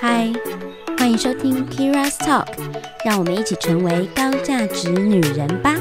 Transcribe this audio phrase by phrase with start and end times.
[0.00, 0.32] 嗨，
[0.96, 2.46] 欢迎收听 Kira's Talk，
[3.04, 5.74] 让我们一起成为高价值女人吧。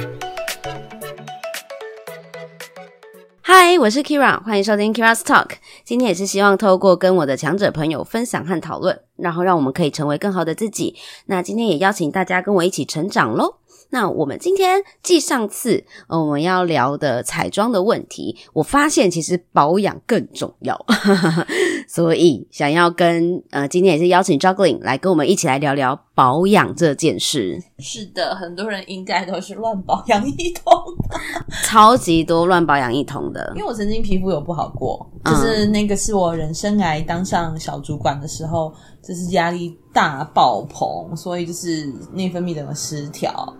[3.41, 5.52] 嗨，我是 Kira，欢迎收听 Kira's Talk。
[5.86, 10.98] 今天也是希望透过跟我的强者朋友分享和讨论，然后让我们可以成为更好的自己。
[11.27, 13.55] 那今天也邀请大家跟我一起成长喽。
[13.89, 20.78] 那我们今天继上次，呃，我们要聊的彩妆的问题，我发现其实保养更重要，
[21.87, 27.61] 所以想要跟呃，今天也是邀请 Juggling 来跟我们一起来聊聊保养这件事。
[27.79, 30.71] 是的，很多人应该都是乱保养一通，
[31.64, 33.53] 超级多乱保养一通的。
[33.56, 43.56] 因为我曾经皮肤有不好过，就是那个是我人生来当上小主管的时候，就是压力大爆棚，所以就是内分泌整个失调。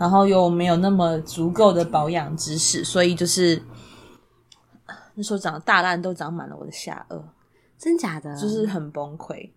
[0.00, 3.62] 然后又没有那么足够的保养知识，所以就是
[5.14, 7.22] 那时候长大烂都长满了我的下颚，
[7.76, 9.50] 真假的，就是很崩溃。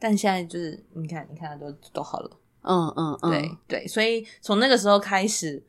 [0.00, 2.30] 但现在就是你看，你看都都好了，
[2.62, 3.86] 嗯嗯嗯，对对。
[3.86, 5.62] 所以从那个时候开始，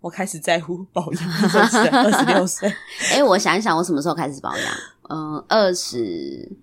[0.00, 1.22] 我开始在乎保养。
[1.92, 2.72] 二十六岁，
[3.10, 4.74] 哎，我想一想，我什么时候开始保养？
[5.10, 6.56] 嗯，二十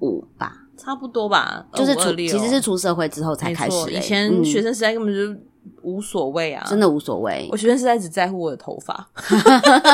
[0.00, 0.65] 五吧。
[0.86, 3.90] 差不多吧，就是出其实是出社会之后才开始。
[3.90, 5.36] 以前学生时代根本就
[5.82, 7.48] 无所谓啊，真的无所谓。
[7.50, 9.08] 我学生时代只在乎我的头发，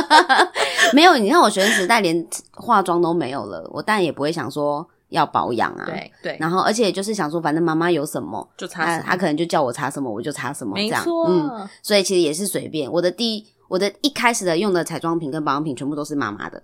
[0.92, 1.16] 没有。
[1.16, 5.84] 你看我学生时代连化妆都没有了，我当然也不会想说要保养啊。
[5.86, 6.36] 对对。
[6.38, 11.02] 然后，而且就是想说，反正妈妈有什么就擦什么，她可能就叫我擦什么，我就擦什么，这样。
[11.26, 12.92] 嗯，所以其实也是随便。
[12.92, 16.62] 我的第一，我的一开始的用的彩妆品跟保养品全部都是妈妈的。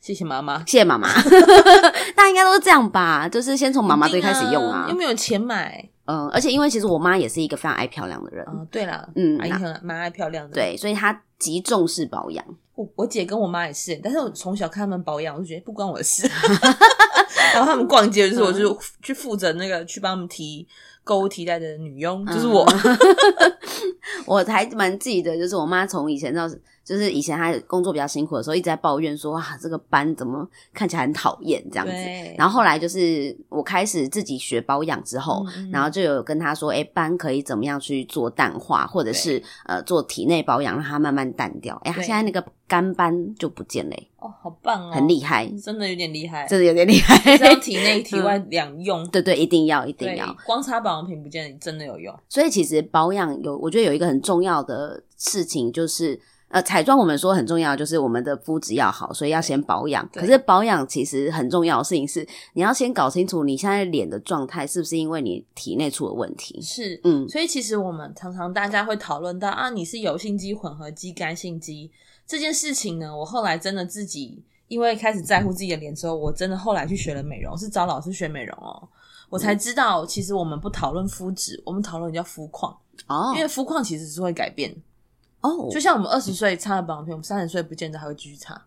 [0.00, 1.08] 谢谢妈妈，谢谢妈妈，
[2.14, 3.28] 大家应该都是这样吧？
[3.28, 12.44] 就是先从妈妈最开始用啊，又没有钱买，嗯，而且因为其实我妈也是一个非常爱漂亮的人，嗯，对啦，嗯，蛮蛮爱漂亮的，对，所以她极重视保养。
[12.74, 16.30] 我我姐跟我妈也是，但是我从小看他们保养，我就觉得不关我的事。
[17.52, 20.66] 然后他们逛街，就是我就去负责那个去帮他们提
[21.02, 22.64] 购物提袋的女佣，就是我。
[24.26, 26.48] 我还蛮记得，就是我妈从以前到。
[26.88, 31.92] 就是以前他工作比较辛苦的时候，一直在抱怨说：“哇，这个斑怎么看起来很讨厌这样子。”
[32.38, 43.96] 然后后来就是我开始自己学保养之后，然后就有跟他说：“哎，斑可以怎么样去做淡化，或者是呃做体内保养，让它慢慢淡掉。”哎，他现在那个干斑就不见了。
[44.16, 47.36] 哦，好棒哦，很厉害，真的有点厉害，真的有点厉害。
[47.36, 50.34] 只要体内 体外两用，对对，一定要一定要。
[50.46, 52.18] 光擦保养品不见得真的有用。
[52.30, 56.18] 所以其实保养有，我觉得有一个很重要的事情就是。
[56.48, 60.08] 呃，彩妆我们说很重要，就是我们的肤质要好，所以要先保养。
[60.14, 66.58] 可是保养其实很重要的事情是，你要先搞清楚你现在脸的状态是不是因为你体内出了问题。
[66.62, 71.90] 是，嗯，所以其实我们常常大家会讨论到啊，你是油性肌、混合肌、干性肌
[72.26, 73.14] 这件事情呢。
[73.14, 78.88] 我后来真的自己因为开始在乎自己的脸之后，我真的后来去学了美容，是找老师学美容哦，
[79.28, 82.74] 我才知道其实我们不讨论肤质，我们讨论叫肤况
[83.06, 84.74] 哦，因为肤况其实是会改变。
[85.40, 88.60] 哦，oh, 就像我们二十岁擦了保养品，我们三十岁不见得还会继续擦，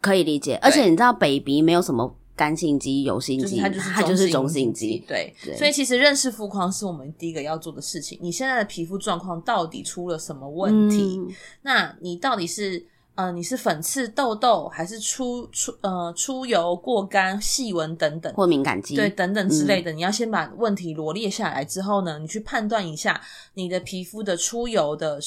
[0.00, 0.56] 可以理解。
[0.62, 5.04] 而且你知道，baby 没有什么干性肌、油性肌，它就是它就是中性肌。
[5.08, 8.16] 对，对所以其实认识肤况是我们第一个要做的事情。
[8.22, 11.18] 你现在的皮肤状况到底出了什么问题？
[11.18, 18.94] 嗯、那你到底是呃你是粉刺、痘痘，还是出出呃出油、过干、细纹等等或敏感肌？
[18.94, 19.90] 对，等等之类的。
[19.90, 23.20] 嗯、你要先把问题罗列下来之后呢，你去判断一下
[23.54, 25.18] 你的皮肤的出油的。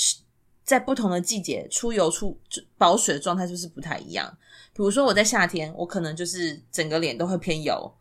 [0.70, 2.38] 在不同的季节出油出
[2.78, 4.32] 保水的状态就是不太一样。
[4.72, 7.92] 比如说我在夏天，我可能就是整个脸都会偏油，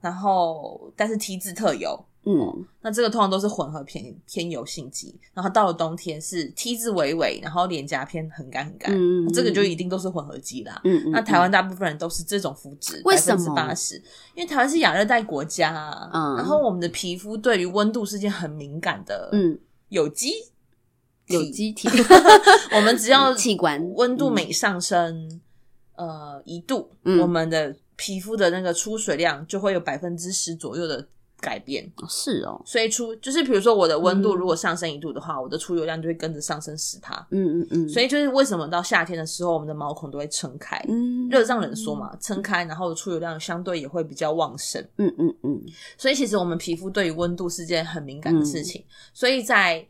[0.00, 5.16] 然后但是 T 字特油，嗯，那这个通常都是混合偏偏油性肌。
[5.32, 10.80] 然后到了冬天是 T 字微微，然后脸颊偏很干很干，嗯，这个就一定都是混合肌啦。
[10.82, 13.36] 嗯，嗯，那台湾大部分人都是这种肤质，为什么？
[13.36, 13.94] 百分之八十，
[14.34, 19.56] 因为台湾是亚热带国家啊，嗯，然后我们的皮肤对于温度是件很敏感的，嗯，
[19.90, 20.32] 有机。
[21.28, 21.88] 有机体，
[22.74, 25.40] 我们只要器官温度每上升，
[25.96, 31.06] 嗯、呃一度，嗯、我们的皮肤的那个出水量就会有百分之十左右的
[31.40, 31.88] 改变。
[32.08, 37.14] 是哦，所以出就是比如说我的温度如果上升一度的话，嗯、我的出油量就会跟着上升十趴。
[37.30, 37.88] 嗯嗯嗯。
[37.88, 44.82] 所以就是为什么到夏天的时候，我们的毛孔都会撑开，嗯，热胀冷缩嘛，撑开，然后出油量相对也会比较旺盛。
[44.96, 45.62] 嗯嗯嗯。
[45.96, 49.86] 所以其实我们皮肤对于温度是件很敏感的事情，嗯、所以在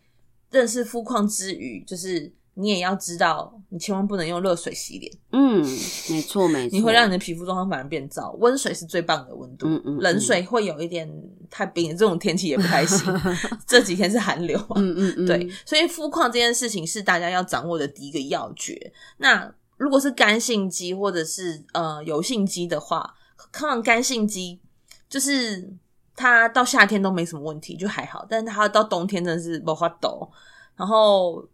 [0.51, 5.13] 认识肤况之余，就是你也要知道，你千万不能用热水洗脸。
[5.33, 5.63] 嗯，
[6.11, 8.33] 没错没错， 你会让你的皮肤状况反而变糟。
[8.41, 11.09] 温水是最棒的温度，嗯嗯，嗯冷水会有一点
[11.51, 13.15] 太冰，这种天气也不太行。
[13.67, 18.93] 这几天是寒流，嗯嗯嗯，对，所以肤况这件事情是大家要掌握的第一个要诀。
[19.19, 23.15] 那如果是干性肌或者是呃油性肌的话，
[23.53, 24.61] 通常干性肌
[25.09, 25.73] 就是
[26.19, 30.29] 它到夏天都没什么问题，就还好，但是它到冬天真的是爆发抖，
[30.75, 31.49] 然后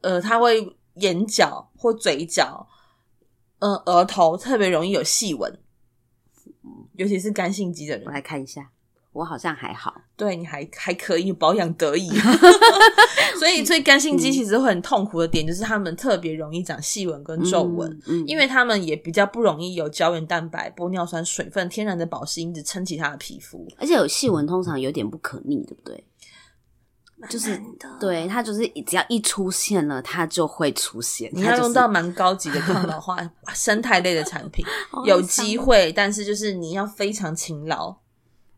[0.00, 2.66] 呃，它会眼角或嘴角，
[3.60, 5.60] 呃，额头特别容易有细纹，
[6.94, 8.72] 尤其是干性肌的人，我来看一下。
[9.18, 12.08] 我好像还好， 对，你还还可以保养得宜，
[13.36, 26.04] 所以最干性肌其实会很痛苦的点就是他们特别容易长细纹跟皱纹，嗯嗯、因为他们也比较不容易有胶原蛋白、玻尿酸、水分、天然的保湿因子撑起他的皮肤，而且有细纹通常有点不可逆，对不对？
[27.28, 27.60] 就是
[27.98, 31.28] 对，它就是只要一出现了，它就会出现。
[31.34, 33.18] 你要用到蛮高级的抗老化
[33.52, 34.64] 生态类的产品，
[35.04, 37.96] 有机会，但是就是你要非常勤劳。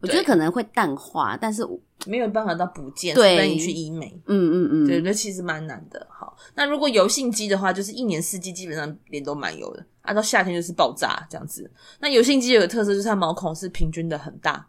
[0.00, 1.62] 我觉得可能会淡化，但是
[2.06, 4.18] 没有办法到不见，除非你去医美。
[4.26, 6.06] 嗯嗯嗯，对，那其实蛮难的。
[6.10, 11.70] 好，那如果油性肌的话，就是一年四季基本上脸都蛮油的，啊，照夏天就是爆炸这样子。
[12.00, 14.66] 那油性肌有个特色，就是它毛孔是平均的很大，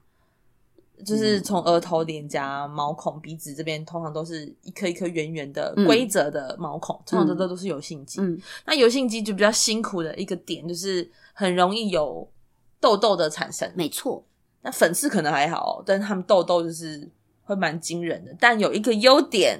[1.06, 8.20] 就是从额头、脸颊、毛孔、鼻子这边，通常都是一颗一颗圆圆的规则的毛孔，通常都都是油性肌。
[8.20, 12.30] 嗯，那油性肌就比较辛苦的一个点，就是很容易有
[12.82, 13.72] 痘痘的产生。
[13.76, 14.22] 没错。
[14.64, 17.10] 那粉刺可能还好，但是他们痘痘就是
[17.44, 18.36] 会蛮惊人的。
[18.40, 19.60] 但有一个优点，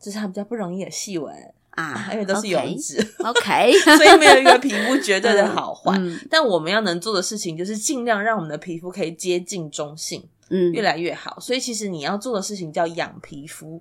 [0.00, 1.32] 就是它比较不容易有细纹
[1.70, 2.98] 啊，因为都是油脂。
[3.22, 5.96] OK，, okay 所以没有一个皮肤绝对的好坏。
[5.98, 11.38] 嗯、但我们要能做的事情，就是尽量让我们的皮肤可以接近中性，嗯，越来越好。
[11.38, 13.80] 所以其实你要做的事情叫养皮肤。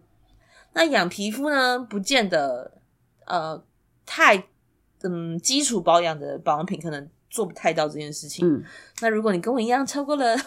[0.74, 2.72] 那养皮肤呢，不见得
[3.26, 3.60] 呃
[4.06, 4.44] 太
[5.02, 8.48] 嗯基础保养的保养品可能做不太到这件事情。
[8.48, 8.64] 嗯，
[9.02, 10.38] 那如果你跟我一样超过了。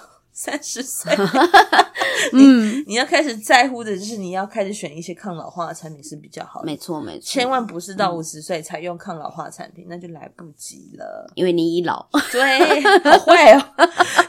[0.42, 1.14] 三十岁，
[2.34, 12.04] 嗯，你要开始在乎的就是你要开始选一些抗老化的产品是比较好的，没错没错，千万不是到五十岁才用抗老化产品，嗯、那就来不及了，因为你已老。
[12.32, 13.62] 对，好坏哦，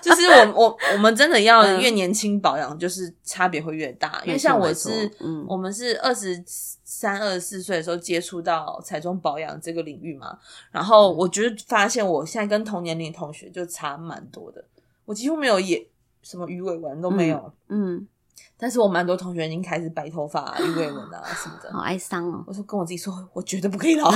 [0.03, 4.21] 就是我我我们真的要越年轻保养，就是差别会越大。
[4.23, 6.43] 嗯、因为像我是，嗯，我们是二十
[6.83, 10.37] 三、二十四岁的时候接触到彩妆保养这个领域嘛，
[10.69, 14.63] 然后我觉得发现我现在跟同年龄同学就差蛮多的，
[15.05, 15.83] 我几乎没有也。
[16.23, 17.37] 什么鱼尾纹都没有，
[17.67, 18.07] 嗯，嗯，
[18.57, 22.43] 但是我蛮多同学已经开始白头发、啊、鱼尾纹啊什么的，好哀伤哦。
[22.47, 24.09] 我说跟我自己说，我绝对不可以老，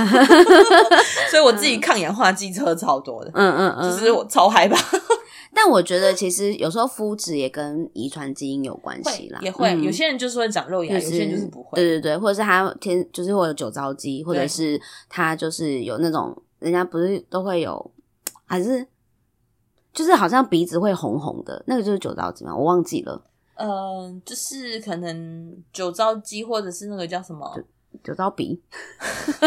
[1.29, 4.77] 所以我自己抗氧化剂车超多的，嗯嗯嗯，就是我超害怕。
[5.53, 14.79] 但我觉得其实有时候肤质也跟遗传基因有关系啦，也会、嗯、有些人就是会长肉芽，就是、有些人就是不会，对对对，或者是他天就是会有酒糟肌，或者是
[15.09, 17.91] 他就是有那种人家不是都会有
[18.45, 18.87] 还是。
[19.97, 22.55] 就是好像鼻子会红红的，那个就是酒糟肌吗？
[22.55, 23.19] 我忘记了。
[23.55, 27.59] 嗯、呃，就是可能酒糟肌，或者是那个叫什么
[28.03, 28.61] 酒糟鼻。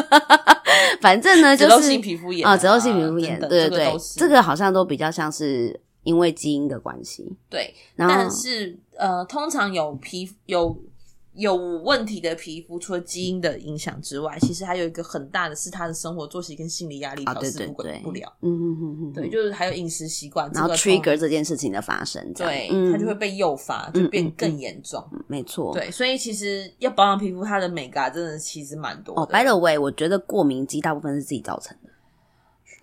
[1.00, 7.32] 反正呢，就是脂漏性皮肤炎啊，脂漏性皮肤炎，对对对，这个好像都比较像是因为基因的关系。
[7.48, 10.76] 对，然后但是呃，通常有皮有。
[11.34, 18.32] 有问题的皮肤，除了基因的影响之外，其实还有一个很大的是他的生活作息跟心理压力调适不管不了。
[18.42, 25.02] 嗯嗯嗯嗯，对，就是还有饮食习惯，然后 trigger 这件事情的发生，对，它就会被诱发，就变更严重。
[25.28, 29.14] 没错，对，所以其实要保养皮肤，它的美感真的其实蛮多。
[29.14, 31.90] 哦，by the way，我觉得过敏肌大部分是自己造成的，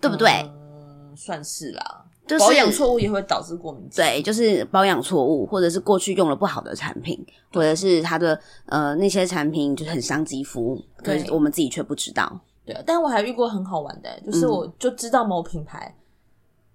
[0.00, 0.30] 对不对？
[0.46, 2.06] 嗯，算是啦。
[2.28, 3.88] 就是、保养错误也会导致过敏。
[3.94, 7.18] 对，就是保养错误，或者是过去用了不好的产品，
[7.52, 12.40] 或者是它的呃那些产品就是很伤肌肤，可是我们自己却不知道。
[12.66, 15.96] 对，但我还遇过很好玩的，就是我就知道某品牌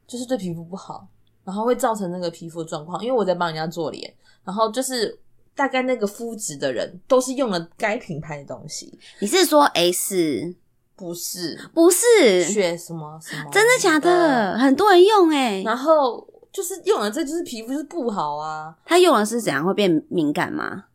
[0.08, 1.08] 就是对皮肤不好，
[1.44, 4.12] 然后会造成那个皮肤状况，因为我在帮人家做脸，
[4.44, 5.16] 然后就是
[5.56, 8.98] 大概那个肤质的人都是用了该品牌的东西。
[9.20, 10.56] 你是说 S？
[10.96, 13.50] 不是，不是血什么什么？
[13.52, 14.58] 真的假的？
[14.58, 18.78] 很多人用哎、欸，然后就是用了，这就是皮肤就是不好啊。
[18.86, 20.86] 他用了是怎样会变敏感吗？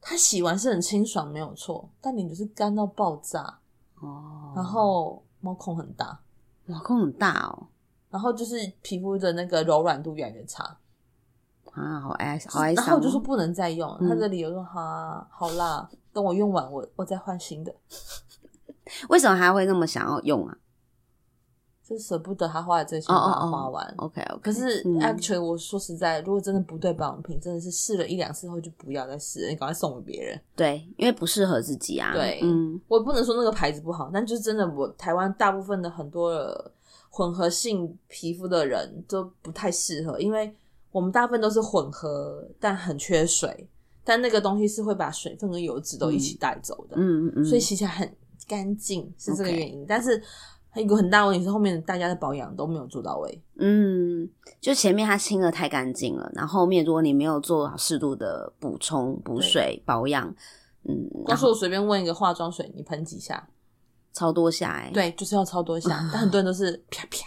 [0.00, 3.58] 他洗完是很清爽，没有错，但你就是干到爆炸
[4.00, 4.52] 哦。
[4.54, 6.20] 然后毛孔很大，
[6.66, 7.68] 毛孔很大哦。
[8.10, 10.62] 然后就是皮肤的那个柔软度越来越差
[11.72, 12.84] 啊，好哀好哀伤。
[12.84, 17.74] 然后我就说不能再用，嗯、他的理由说哈好啦，等我用完我我再换新的。
[19.08, 20.56] 为什么他会那么想要用啊？
[21.88, 23.86] 就舍不得他花的这些钱把它花完。
[23.96, 24.10] Oh, oh, oh.
[24.10, 24.40] OK OK。
[24.42, 30.40] 可是 actually，我说实在，如果真的不对保养品，真的是试了一两次后就不要再试了，你赶快送给别人。
[30.56, 32.12] 对，因为不适合自己啊。
[32.12, 36.72] 对，嗯，我不能说那个牌子不好，但就是真的，我台湾大部分的很多的
[37.08, 40.52] 混合性皮肤的人都不太适合，因为
[40.90, 43.68] 我们大部分都是混合，但很缺水，
[44.02, 46.96] 但那个东西是会把水分跟油脂都一起带走的。
[46.96, 48.12] 嗯嗯嗯，所以洗起来很。
[48.46, 50.22] 干净是这个原因.但是
[50.72, 53.42] 它有个很大问题是后面大家的保养都没有做到位。
[53.58, 54.28] 嗯，
[54.60, 60.32] 就前面它清的太干净了，然后后面如果你没有做好适度的补充、补水、保养，
[60.84, 63.48] 嗯，告诉我随便问一个化妆水，你喷几下？
[64.12, 67.18] 超多下哎、欸，对，就是要超多下， 但很多人都是啪啪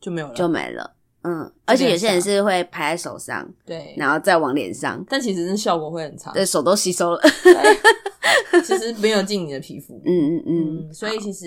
[0.00, 0.92] 就没有了，就没了。
[1.22, 7.20] 嗯，而且有些人是会拍在手上，对，然后再往脸上，但其实是效果会很差，对，手都吸收了，
[8.64, 10.00] 其实没有进你的皮肤。
[10.04, 11.46] 嗯嗯嗯，所以其实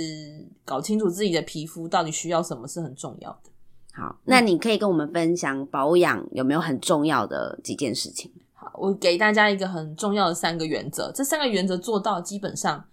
[0.63, 3.49] 搞清楚自己的皮肤到底需要什么是很重要的。
[3.91, 8.31] 好，那你可以跟我们分享保养有没有很重要的几件事情？
[8.53, 12.85] 好，我给大家一个很重要的三个原则，这三个原则做到，基本上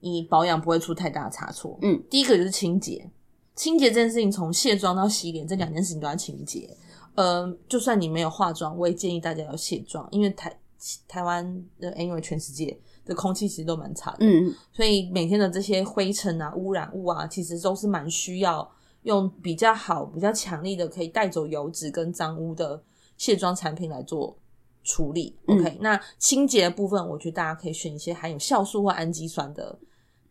[0.00, 1.78] 你保养不会出太大的差错。
[1.82, 3.10] 嗯，第一个就是清洁。
[3.56, 6.74] 清洁这件事情，从卸妆到洗脸这两件事情都要清洁。
[7.14, 10.58] 呃，就算你没有化妆，我也建议大家要卸妆，因为台
[11.06, 18.70] 台湾的，因为全世界的空气其实都蛮差的，嗯，所以每天的这些灰尘啊、污染物啊，其实都是蛮需要
[19.02, 22.82] 用比较好、比较强力的可以带走油脂跟脏污的
[23.16, 24.36] 卸妆产品来做
[24.84, 25.38] 处理。
[25.46, 29.78] OK，嗯，那清洁的部分，我觉得大家可以选一些含有酵素或氨基酸的。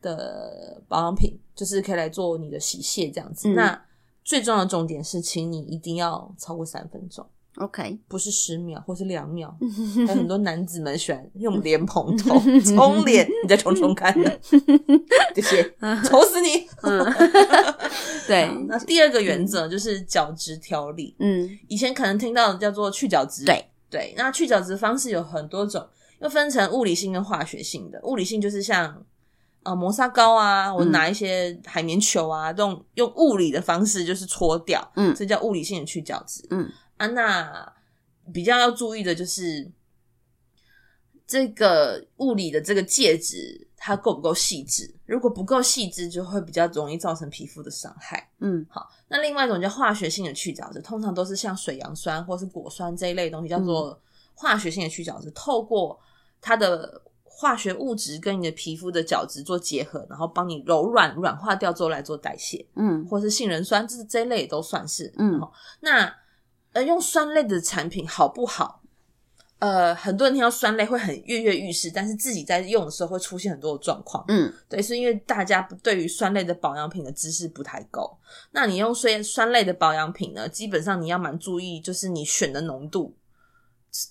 [0.02, 3.50] 的保养品就是可以来做你的洗卸这样子。
[3.50, 3.86] 嗯、那
[4.24, 9.56] 最重要的重点是，请你一定要超过三分钟，OK，不是十秒或是两秒。
[10.08, 14.14] 还有很多男子们喜欢用莲蓬头 冲脸，你再冲冲看，
[15.36, 15.64] 这些
[16.04, 16.68] 丑死你。
[18.28, 21.16] 对，那第二个原则就是角质调理。
[21.20, 24.14] 嗯，以前可能听到的叫做去角质，对对。
[24.18, 25.86] 那去角质方式有很多种，
[26.22, 28.00] 又分成物理性跟化学性的。
[28.04, 29.04] 物理性就是像。
[29.62, 36.66] 呃，磨砂膏啊，我拿一些海绵球啊，这种、嗯、用物理的方式就是搓掉，嗯，这叫物理性的去角质，嗯
[37.00, 37.74] 啊，那
[38.32, 39.72] 比较要注意的就是
[41.26, 54.00] 这个物理的这个介质它够不够细致，如果不够细致，就会比较容易造成皮肤的伤害，嗯，好，那另外一种叫化学性的去角质，通常都是像水杨酸或是果酸这一类的东西，叫做
[54.36, 56.00] 化学性的去角质，透过
[56.40, 57.02] 它的。
[57.32, 65.40] 化学物质跟你的皮肤的角质做结合，然后帮你柔软软化掉之后来做代谢，嗯，或是杏仁酸，这这一类也都算是，嗯。
[65.80, 66.14] 那
[66.74, 68.82] 呃，用酸类的产品好不好？
[69.60, 78.18] 呃，很多人听到酸类会很跃跃欲试，但是自己在用的时候会出现很多的状况，嗯，对，是因为大家对于酸类的保养品的知识不太够。
[78.52, 83.14] 那你用酸酸类的保养品呢，基本上你要蛮注意，就是你选的浓度。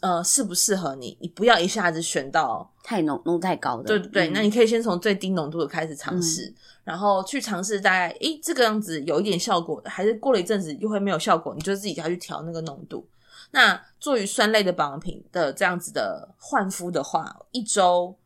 [0.00, 1.16] 呃，适不适合你？
[1.20, 3.84] 你不要一下子选到太浓度太高的。
[3.84, 6.54] 对对对，嗯、那你可以先从最低浓度的开始尝试，嗯、
[6.84, 13.08] 然后去尝试大概，诶，这个样子有一点效果，还是过了一阵子又会没有效果，你就自己要去调那个浓度。
[13.52, 18.18] 那做于酸类的保养品的这样子的焕肤的话，一周，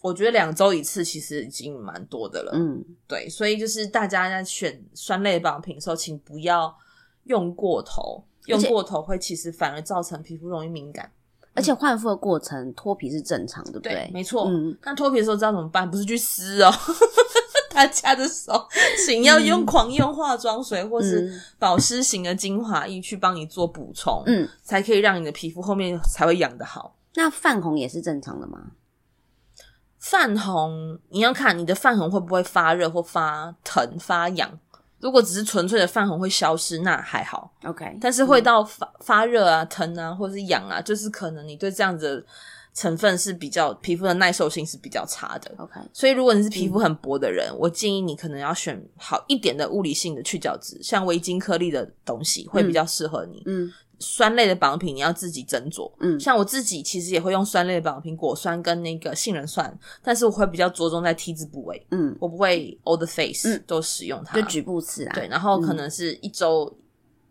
[0.00, 2.52] 我觉得两周一次其实已经蛮多的了。
[2.54, 6.74] 嗯，对，所以就是大家在选酸类的保养品的时候，请不要
[7.24, 8.24] 用过头。
[8.46, 11.10] 用过头会其实反而造成皮肤容易敏感，
[11.54, 13.94] 而且换肤的过程脱皮是正常的，对不对？
[13.94, 14.46] 对，没错。
[14.48, 15.90] 嗯，那脱皮的时候知道怎么办？
[15.90, 16.72] 不是去撕哦，
[17.70, 18.66] 大家的手，
[19.06, 26.96] 请要用狂用化妆水或是保湿型的精华液去帮你做补充，嗯，才可以让你的皮肤后面才会养得好。
[27.14, 28.72] 那泛红也是正常的吗？
[29.98, 34.58] 泛红你要看你的泛红会不会发热或发疼发痒。
[35.02, 37.98] 如果只是纯粹的泛红会消失，那还好，OK。
[38.00, 42.26] 但是会到发、嗯、发热啊、疼啊，或者是痒啊，就是可能你对这样子的
[42.72, 45.80] 成分是比较皮肤的耐受性是比较差的，OK。
[45.92, 53.70] 所以如果你是皮肤很薄的人，嗯、我建议你可能要选好一点的物理性的去角质，像微晶颗粒的东西会比较适合你，嗯。
[54.02, 66.76] 嗯酸类的保养品你要自己斟酌，嗯，像我自己其实也会用酸类的保养品，果酸跟那个杏仁酸，但是我会比较着重在 T 字部位，嗯，我不会 all the face 都使用它，就局部次啊，对，然后可能是一周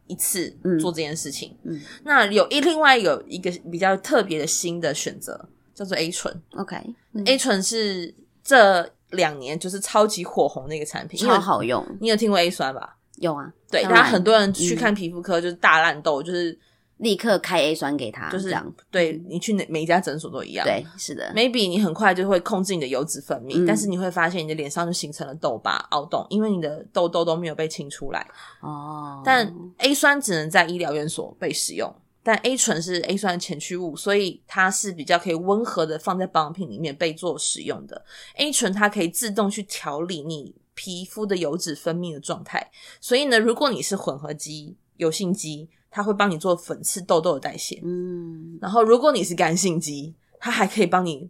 [0.08, 0.50] 一次
[0.80, 8.14] 做这件事情，嗯，那有一另外有一个比较特别的新的选择叫做 A 醇，OK，A 醇是
[8.44, 12.98] 这两年就是超级火红的一个产品，超好用，你有听过 A 酸吧？
[13.18, 16.58] 有啊，对，他很多人去看皮肤科就是大烂痘，就是
[16.98, 18.72] 立刻开 A 酸给他，就是这样。
[18.92, 21.34] 对，你去哪每一家诊所都一样，对，是的。
[21.36, 28.28] Maybe 你很快就会控制你的油脂分泌，但是你会发现你的脸上就形成了痘疤、凹洞，因为你的痘痘都没有被清出来。
[28.60, 38.06] 哦，但 A 酸只能在医疗院所被使用，但 A 醇是 A 酸的前驱物，所以它是比较可以温和的放在保养品里面被做使用的。
[38.36, 40.54] A 醇它可以自动去调理你。
[40.74, 47.82] 皮肤的油脂分泌的状态，所以呢，如果你是混合肌、油性肌，它会帮你做粉刺、痘痘的代谢。
[47.84, 51.30] 嗯，然后如果你是干性肌，它还可以帮你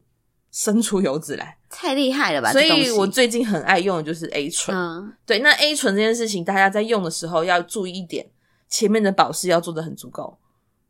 [0.52, 2.52] 生出油脂来，太厉害了吧！
[2.52, 4.78] 所以我最近很爱用的就是 A 醇。
[4.78, 8.30] 嗯，对，那 A 醇这件事情，大家在用的时候要注意一点，
[8.70, 10.38] 前面的保湿要做的很足够。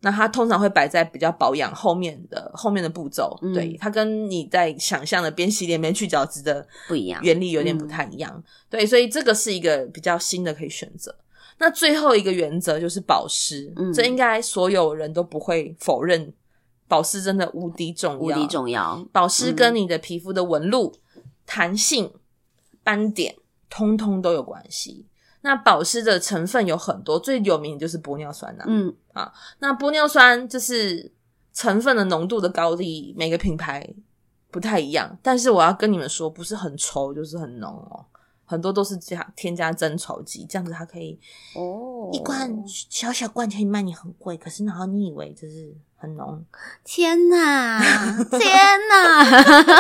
[0.04, 8.32] 那它通常会摆在比较保养后面的后面的步骤，嗯、对，它跟你在想象的边洗脸边去角质的不一样，原理有点不太一样。
[8.36, 11.16] 嗯、对，所以这个是一个比较新的可以选择。
[11.60, 16.34] 那最后一个原则就是保湿，嗯、这应该所有人都不会否认，
[16.88, 19.08] 保湿真的无敌重要，无敌重要。
[19.12, 22.12] 保湿跟你的皮肤的纹路、嗯、弹性、
[22.84, 23.36] 斑点，
[23.70, 25.06] 通通都有关系。
[25.42, 28.66] 那保湿的成分有很多，最有名的就是玻尿酸呐、啊。
[28.68, 31.12] 嗯啊，那玻尿酸就是
[31.54, 33.88] 成分的浓度的高低，每个品牌
[34.50, 35.18] 不太一样。
[35.22, 38.06] 但是我要跟你们说，不是很稠就是很浓哦，
[38.46, 41.20] 很多都是加添加增稠剂，这样子它可以
[41.56, 46.46] 哦，一罐小小罐可以卖你很贵，可是然后你以为就是很浓？
[46.84, 47.82] 天哪，
[48.40, 48.54] 天
[48.90, 49.26] 哪！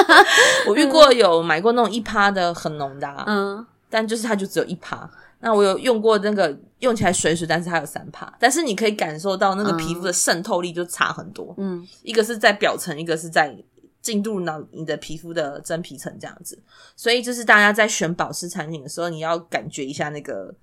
[0.67, 5.09] 我遇过有买过那种一趴的很浓的、啊，嗯，但就是它就只有一趴。
[5.41, 11.53] 那我有用过那个用起来水水，但是它有三帕，但是你可以感受到那个皮肤的渗透力就差很多。
[11.57, 13.57] 嗯，一个是在表层，一个是在
[14.01, 16.61] 进入脑你的皮肤的真皮层这样子。
[16.95, 20.53] 所以就是大家在选保湿产品的时候，你要感觉一下那个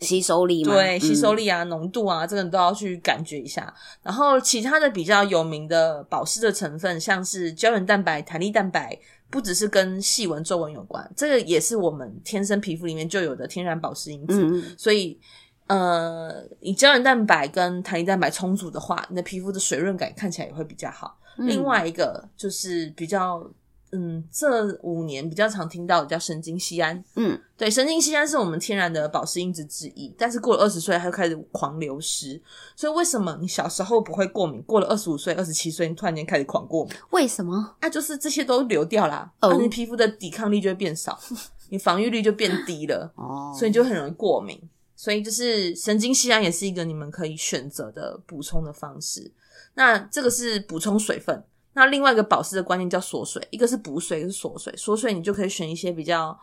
[0.00, 3.72] 吸收力嘛，对，吸收力啊、浓、嗯、度啊，这个你都要去感觉一下。
[4.02, 8.98] 然后其他的比较有名的保湿的成分，像是胶原蛋白、弹力蛋白。
[9.30, 14.42] 不只是跟细纹皱纹有关，这个也是我们天生皮肤里面就有的天然保湿因子。
[14.42, 15.18] 嗯、所以，
[15.66, 21.18] 呃，你胶原蛋白跟弹力蛋白充足的话，你的皮肤的水润感看起来也会比较好。
[21.36, 23.48] 嗯、另外一个就是比较。
[23.92, 27.02] 嗯，这五年比较常听到的叫神经酰胺。
[27.16, 32.40] 嗯，对，神经酰胺是我们天然的保湿因子之一，但是过了二十岁，它就开始狂流失。
[32.76, 36.94] 所以为什么你小时候不会过敏，过了二十五岁、二十七岁，你突然间开始狂过敏？
[37.10, 37.76] 为什么？
[37.80, 41.18] 啊，就是这些都流掉啦，哦、啊，你皮肤的抵抗力就会变少，
[41.70, 44.60] 你防御力就变低了，哦，所以就很容易过敏。
[44.94, 49.32] 所以就是神经酰胺也是一个你们可以选择的补充的方式。
[49.74, 51.44] 那这个是补充水分。
[51.74, 54.74] 那另外一个保湿的观念叫锁水，一个是补水，一个是锁水。
[54.76, 56.36] 锁水你就可以选一些比较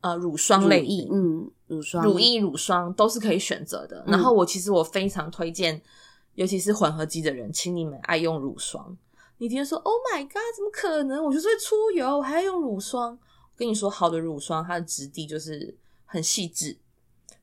[0.00, 4.04] 呃乳霜类，嗯，乳霜、乳液、乳霜都是可以选择的。
[4.06, 5.80] 嗯、然后我其实我非常推荐，
[6.34, 8.96] 尤其是混合肌的人，请你们爱用乳霜。
[9.38, 11.24] 你听说，Oh my God，怎么可能？
[11.24, 13.12] 我就是会出油，我还要用乳霜？
[13.12, 16.76] 我跟你说，好的乳霜，它的质地就是很细致。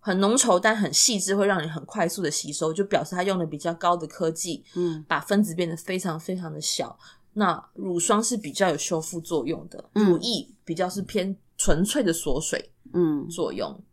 [0.07, 6.97] 很浓稠，但很细致，会让你很快速的吸收，就表示它用的比较高的科技，嗯，把分子变得非常非常的小。
[7.33, 13.69] 那乳霜是比较有修复作用的，嗯、乳液比较是偏纯粹的锁水，嗯，作用。
[13.69, 13.83] 嗯、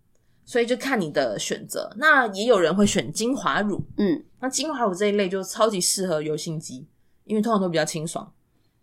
[0.44, 1.92] 所以就看你的选择。
[1.96, 6.86] 那也有人会选精华乳，嗯，那精华乳这一类就超级适合油性肌，
[7.24, 8.32] 因为通常都比较清爽。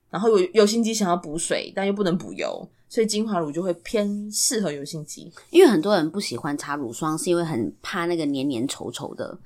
[0.10, 2.70] 然后有油性肌想要补水，但又不能补油。
[2.92, 9.38] 所以精华乳就会偏适合油性肌，因为很多人不喜欢擦乳霜，是因为很怕那个黏黏稠稠的，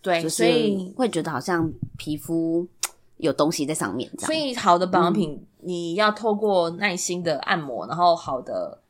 [0.00, 2.66] 对，所以会觉得好像皮肤
[3.18, 4.26] 有东西在上面这样。
[4.26, 8.80] 所以好的保养品，嗯、你要透过耐心的按摩，然后好的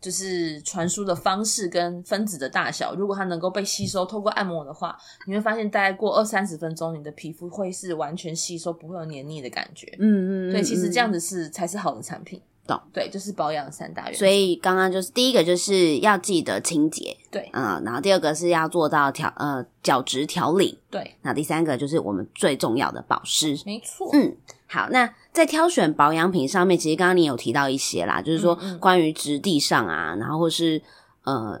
[0.00, 9.94] 就是传输的方式跟分子的大小，如果它能够被吸收，透过按摩的话，你会发现大概过二三十分钟，你的皮肤会是完全吸收，不会有黏腻的感觉。
[9.98, 12.40] 嗯嗯，对，其实这样子是才是好的产品。
[12.68, 14.18] 懂对，就是保养三大原则。
[14.18, 24.10] 所以刚刚就是第一个就是要记得清洁，对，嗯，然后第二个是要做到调呃角质调理，对，那第三个就是我们最重要的保湿，没错。
[24.12, 30.82] 嗯，好，那在挑选保养品上面，其实刚刚你有提到一些啦，就是说关于质地上啊，然后或是
[31.24, 31.58] 呃，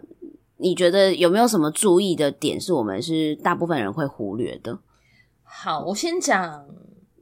[0.58, 4.78] 你觉得有没有什么注意的点是我们是大部分人会忽略的？
[5.42, 6.66] 好，我先讲。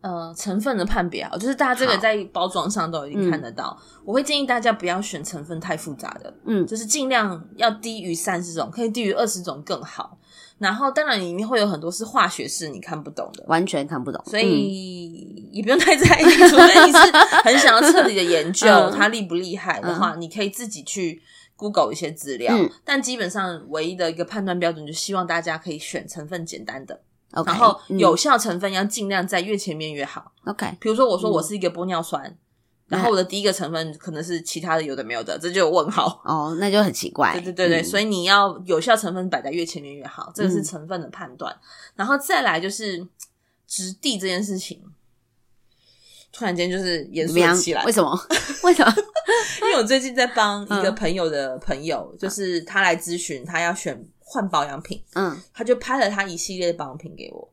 [0.07, 3.77] 呃，成分的判别啊，就是大家这个在包装上都已经看得到。
[3.81, 10.17] 嗯、我会建议大家不要选成分太复杂的，嗯，就是尽量要低于三十种，可以低于二十种更好。
[10.59, 16.25] 然后，当然里面会有很多是化学式，你看不懂的，完全看不懂，所以也不用太在意。
[16.25, 16.99] 嗯、除非你是
[17.43, 21.21] 很想要彻底的研究它厉不厉害的话，嗯、你可以自己去
[21.57, 22.55] Google 一些资料。
[22.57, 27.01] 嗯、但基本上，唯一的一个判断标准，就希望大家可以选成分简单的。
[27.37, 30.33] Okay, 然后有效成分要尽量在越前面越好。
[30.47, 32.37] OK，比如说我说我是一个玻尿酸，嗯、
[32.89, 37.35] 然后我的第一个成分可能是其他的有的没有的，这就有问号哦，那就很奇怪。
[37.35, 41.53] 对对对对，嗯、所以你要有效成分摆在越前面越好，这个是成分的判断。
[41.53, 41.61] 嗯、
[41.97, 43.07] 然后再来就是
[43.67, 44.83] 质地这件事情，
[46.33, 47.85] 突然间就是严肃起来。
[47.85, 48.19] 为什么？
[48.65, 48.95] 为什么？
[49.61, 54.03] 因为我最近在帮一个朋友的朋友，嗯、就是他来咨询，他要选。
[54.29, 57.49] 换保养品，嗯，他就拍了他一系列的保养品给我，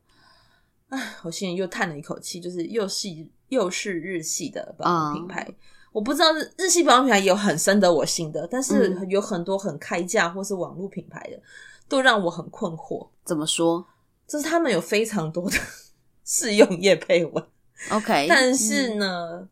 [0.88, 3.08] 唉，我心里又叹了一口气，就是又是
[3.48, 5.44] 又是日系的保养品牌。
[5.48, 5.54] 嗯、
[5.92, 11.40] 我不知道日日系保养品牌也有很深得我心的，但是有很多很开价或是网络品牌的，
[11.88, 13.08] 都让我很困惑。
[13.24, 13.86] 怎么说？
[14.26, 15.56] 就是他们有非常多的
[16.26, 17.46] 试用液配文
[17.92, 19.48] ，OK，但是呢，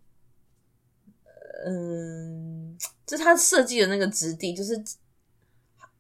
[1.67, 4.83] 嗯，就是他设计的那个质地，就是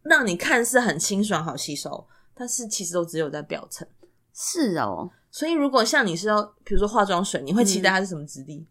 [0.02, 3.86] 让你看似很清爽、好吸收，但是其实都只有在表层。
[4.34, 8.56] 是哦，所以如果像你是要，比如说化妆水，你会期待它是什么质地？
[8.56, 8.66] 嗯，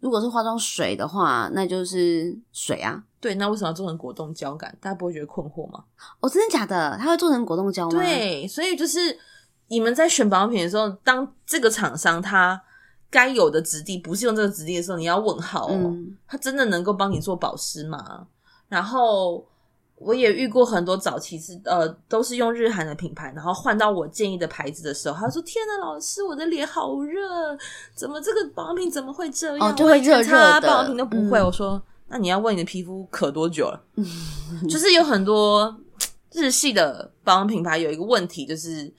[0.00, 3.02] 如果是化妆水的话，那就是水啊。
[3.20, 4.76] 对，那为什么要做成果冻胶感？
[4.80, 5.84] 大家不会觉得困惑吗？
[6.20, 6.96] 哦，真的假的？
[7.00, 7.98] 它会做成果冻胶吗？
[7.98, 9.18] 对，所以就是。
[9.68, 12.62] 你们在选保养品的时候，当这个厂商它
[13.08, 18.26] 该有的质地不是用这个质地的时候，你要问号哦，嗯、它真的能够帮你做保湿吗？
[18.68, 19.42] 然后
[20.04, 27.56] 我也遇过很多早期是呃都是用日韩的品牌，然后换到我建议的牌子的时候，他说：“天哪，老师，我的脸好热，
[27.94, 29.68] 怎么这个保养品怎么会这样？
[29.68, 31.38] 哦、就会热热的，保养品都不会。
[31.38, 33.82] 嗯”我说：“那你要问你的皮肤渴多久了？”
[34.68, 35.74] 就是有很多
[36.32, 38.92] 日系的保养品牌有一个问题，就是。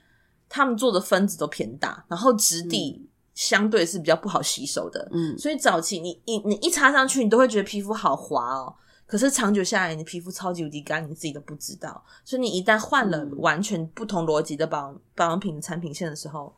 [0.48, 5.06] 他们做的分子都偏大，然后质地相对是比较不好吸收的。
[5.12, 8.72] 嗯，所以早期你你你一擦上去，你都会觉得皮肤好滑哦。
[9.06, 12.04] 可是长久下来，你的皮肤超级无敌干，你自己都不知道。
[12.24, 16.54] 所以你一旦换了完全不同逻辑的保养保养品的产品线的时候，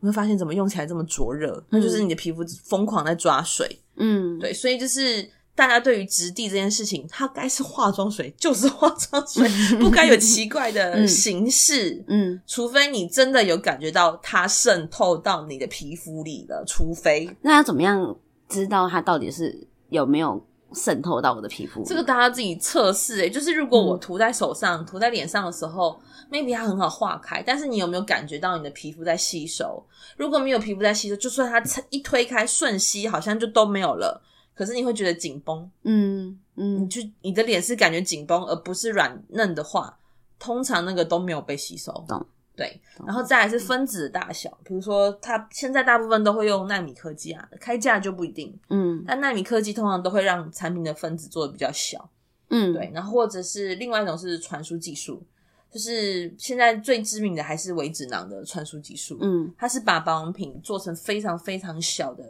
[0.00, 1.62] 你会发现怎么用起来这么灼热？
[1.68, 3.80] 那就是你的皮肤疯狂在抓水。
[3.96, 5.30] 嗯，对，所以就是。
[5.56, 11.92] 大家对于质地这件事情，它该是化妆水就是化妆水， 不该有奇怪的形式。
[12.08, 17.30] 嗯，嗯，除非你真的有感觉到它渗透到你的皮肤里了，除非。
[17.42, 18.16] 那要怎么样
[18.48, 20.44] 知道它到底是有没有
[20.74, 21.84] 渗透到我的皮肤？
[21.84, 23.20] 这个大家自己测试。
[23.20, 29.84] 诶，就是如果我涂在手上、嗯、涂在脸上的时候，maybe 它很好化开，但是你有没有感觉到你的皮肤在吸收？
[30.16, 34.22] 如果没有皮肤在吸收，就算它一推开瞬吸，好像就都没有了。
[34.54, 39.98] 可是你会觉得紧绷，嗯嗯，你就你的脸是感觉紧绷，而不是软嫩的话，
[40.38, 41.92] 通常那个都没有被吸收。
[42.06, 42.24] 懂
[42.56, 52.10] 对，然后再来是分子的大小，比如说它现在大部分都会用纳米科技啊，开价就不一定，嗯，但纳米科技通常都会让产品的分子做的比较小，
[52.50, 55.22] 嗯，对，然后或者是另外一种是传输技术，
[55.70, 62.24] 就是现在最知名的还是微脂囊的传输技术，嗯，它是把保养品做成非常非常小的。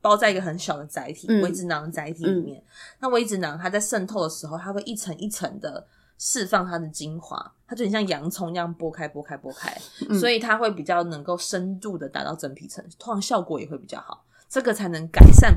[0.00, 2.60] 包在一个很小的载体，微脂囊的载体里面。
[2.60, 2.64] 嗯、
[3.00, 5.86] 那微脂囊它在渗透的时候，它会一层一层的
[6.26, 14.24] 释放它的精华，它就很像洋葱一样剥开、剥开、剥开，嗯、所以它会比较能够深度的达到真皮层，通常效果也会比较好。
[14.48, 15.54] 这个才能改善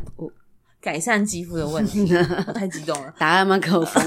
[0.82, 2.14] 改善肌肤的问题。
[2.48, 3.58] 我太激动了，答案吗？
[3.64, 4.04] 口风。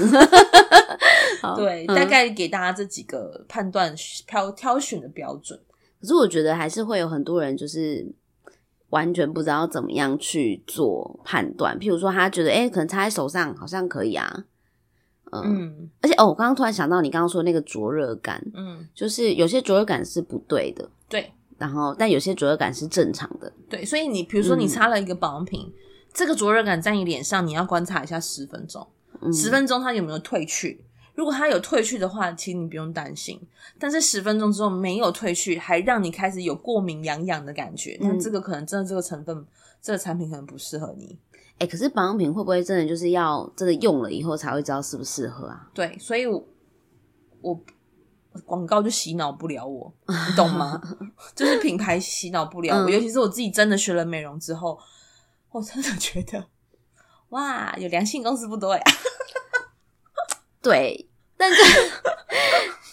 [1.55, 3.95] 对，嗯、大概给大家这几个判断
[4.27, 5.59] 挑挑选的标准。
[5.99, 8.13] 可是我觉得还是会有很多人就是。
[8.91, 14.43] 完全不知道怎么样去做判断，譬如说他觉得，哎、欸、可能擦在手上好像可以啊，
[15.31, 15.89] 嗯，嗯。
[16.01, 25.73] 而且哦，我刚刚突然想到你刚刚说的那个灼热感，嗯，就是有些灼热感是不对的，对，然后但有些灼热感是正常的，对，所以你比如说你擦了一个保养品，嗯、
[26.13, 28.85] 这个灼热感在你脸上，你要观察一下十分钟，
[29.33, 30.83] 十、嗯、分钟它有没有褪去。
[31.13, 33.39] 如果它有褪去的话，其实你不用担心。
[33.77, 39.45] 但是十分钟之后没有褪去，还让你开始有过敏、痒痒的感觉，那、嗯、这个可能真的这个成分、
[39.81, 41.17] 这个产品可能不适合你。
[41.67, 45.69] 可是保养品会不会真的就是要真的用了以后才会知道适不适合啊？
[45.73, 46.45] 对，所以我，
[47.41, 47.61] 我
[48.45, 50.81] 广告就洗脑不了我，你懂吗？
[51.35, 54.79] 就是品牌洗脑不了我，嗯、尤其是我自己真的学了美容之后，
[55.51, 56.45] 我真的觉得，
[57.29, 58.83] 哇，有良性公司不多呀。
[60.61, 61.61] 对，但是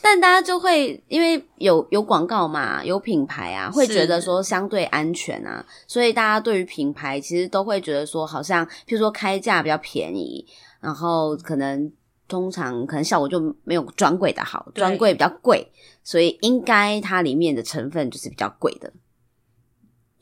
[0.02, 10.46] 但大家就会因为有有广告嘛，有品牌啊，会觉得说相对安全啊，所以大家对于品牌其实都会觉得说，好像譬如说开价比较便宜，
[10.80, 11.90] 然后可能
[12.26, 15.70] 通常可能效果就没有专柜的好，专柜比较贵，
[16.02, 18.92] 所以应该它里面的成分就是比较贵的。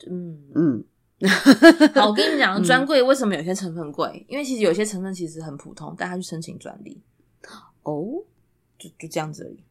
[0.09, 0.83] 嗯嗯，
[1.95, 4.07] 好，我跟你讲， 专柜为什么有些成分贵？
[4.07, 7.01] 嗯、因为其实有些成分其实很普通，但它去申请专利。
[7.83, 8.05] 哦，
[8.79, 9.63] 就就这样子而已。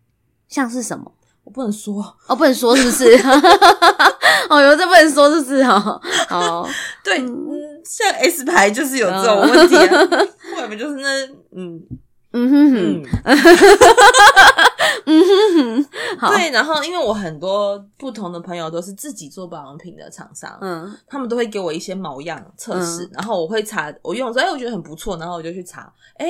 [0.48, 1.10] 像是什么？
[1.44, 3.04] 我不能说哦，不能说是不是？
[4.50, 5.62] 哦哟，这不能说是不是？
[5.62, 6.68] 哦，哦，
[7.04, 7.30] 对，嗯，
[7.84, 10.08] 像 S 牌就是有这种问题啊。
[10.56, 11.80] 外面就是那，嗯
[12.32, 13.02] 嗯哼哼，
[15.06, 15.84] 嗯哼
[16.18, 16.50] 哼，对。
[16.50, 26.26] 然后，因为我很多不同的朋友都是自己做保养品的厂商，嗯，他们都会给我一些毛样测试，然后我会查，我用哎，我觉得很不错，然后我就去查，哎。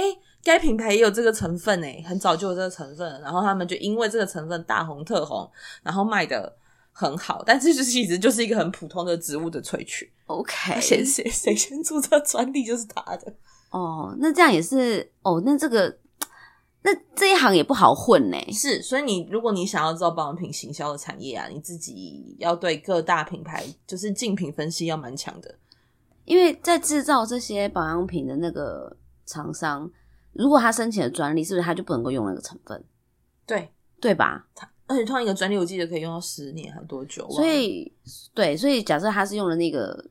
[0.46, 5.50] 该品牌也有这个成分诶，很早就有这个成分，然后他们就因为这个成分大红特红，
[5.82, 6.56] 然后卖的
[6.92, 10.12] 很好，但是就是其实就是一个很普通的植物的萃取。
[10.26, 13.34] OK，谁谁谁先注册专利就是他的。
[13.70, 15.98] 哦，那这样也是哦，那这个
[16.82, 18.38] 那这一行也不好混呢。
[18.52, 25.52] 是，所以你如果你想要做保养品行销的产业啊，你自己要对各大品牌就是竞品分析要蛮强的，
[26.24, 29.90] 因为在制造这些保养品的那个厂商，
[30.38, 32.82] 如果他申请了专利，是不是他就不能够用那个成分？
[33.46, 33.68] 对，
[34.00, 34.46] 对吧？
[34.88, 37.28] 而且创一个专利，我记得可以用到十年，还多久？
[37.30, 37.92] 所以，
[38.32, 40.04] 对，所以假设他是用了那个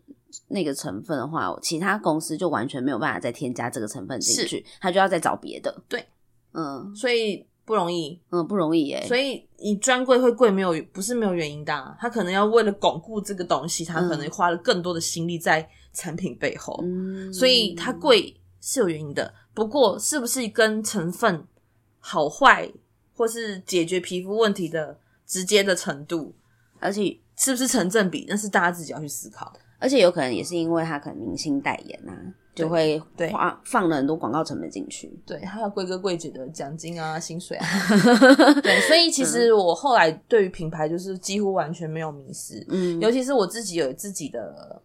[0.50, 5.74] 那个成分的话，其他公司就完全没有办法再添加这个成分进去，他就要再找别的。
[5.88, 6.06] 对，
[6.52, 9.06] 嗯，所以不容易，嗯，不容易耶。
[9.08, 19.32] 所以你专柜会贵，没有不是没有原因的啊，他可能要为了巩固这个东西，他可能花了更多的心力在产品背后，嗯，所以它贵是有原因的。
[19.54, 21.46] 不过，是不是跟成分
[22.00, 22.74] 好坏？
[23.18, 26.36] 或是解决皮肤问题的直接的程度，
[26.82, 29.54] 而且是不是成正比，那是大家自己要去思考。
[29.80, 32.12] 而且有可能也是因为他可能明星代言啊，
[32.54, 33.02] 就会
[33.32, 35.18] 花放了很多广告成本进去。
[35.26, 37.68] 对，还有贵哥贵姐的奖金啊、薪水啊。
[38.62, 42.66] 对，所以其实我后来对于品牌就是几乎完全没有迷失。
[42.68, 44.82] 嗯，尤其是我自己有自己的。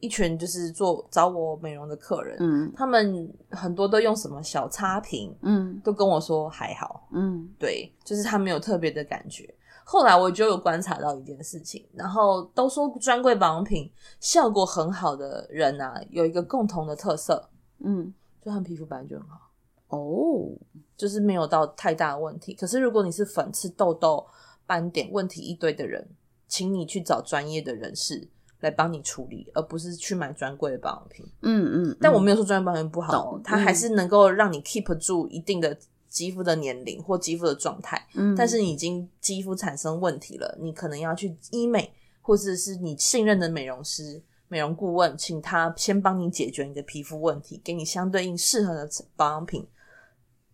[0.00, 9.54] 一群就是做找我美容的客人，嗯，他们很多都用什么小差评，嗯，都跟我说还好，嗯，对，就是他没有特别的感觉。
[9.84, 19.50] 后来我就有观察到一件事情，然后都说专柜保养品效果很好的人啊，有一个共同的特色，嗯，就他们皮肤本来就很好，
[19.88, 20.48] 哦，
[20.96, 22.54] 就是没有到太大的问题。
[22.54, 24.24] 可是如果你是粉刺、痘痘、
[24.64, 26.08] 斑点问题一堆的人，
[26.46, 28.28] 请你去找专业的人士。
[28.60, 31.26] 来帮你处理，而不是去买专柜的保养品。
[31.42, 35.76] 嗯嗯，但我没有说专柜保养品不好，嗯、它还是能够让你 keep 住一定的
[36.08, 38.06] 肌肤的年龄或肌肤的状态。
[38.14, 49.66] 嗯，但是你已经肌肤产生问题了，你可能要去医美，或者是你信任的美容师、美容顾问，请他先帮你解决你的皮肤问题，给你相对应适合的保养品，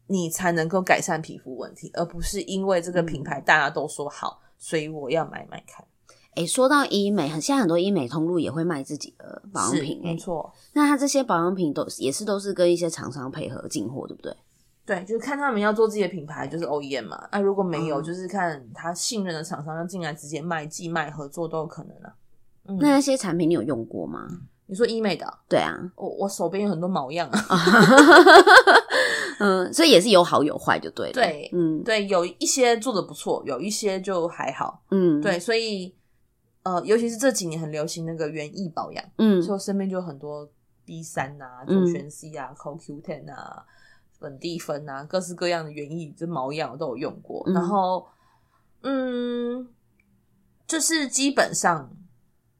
[0.06, 5.84] 你才能够改善皮肤问题，而不是因为这个品牌大家都说好，嗯、所以我要买买看。
[6.36, 10.52] 哎、欸，说到医美，很现在很多医美通路也会卖自己的保养品、欸，没错。
[10.74, 14.36] 那它这些保养品都也是都是跟一些厂商配合进货，对不对？
[14.84, 17.26] 对，就是看他们要做自己的品牌，就是 OEM 嘛。
[17.32, 22.12] 那、啊、如果没有，嗯、就是看他信任的厂商要进来直接卖、寄卖、合作都有可能啊。
[22.68, 24.28] 嗯、那那些产品你有用过吗？
[24.66, 25.26] 你说医美的？
[25.48, 27.40] 对啊，我我手边有很多毛样啊。
[29.40, 31.12] 嗯，所以也是有好有坏，就对了。
[31.14, 34.82] 对，嗯，对，有一些做的不错，有一些就还好。
[34.90, 35.94] 嗯，对，所以。
[36.66, 40.50] 呃，尤其是这几年很流行那个园艺保养，嗯，所以我身边就有很多
[40.84, 43.64] B 三啊、左旋 C 啊、CoQ Ten 啊、
[44.18, 47.40] 本地粉啊，各式各样的园艺这毛样我都有用过。
[47.46, 48.08] 嗯、然后，
[48.82, 49.68] 嗯，
[50.66, 51.88] 就是基本上，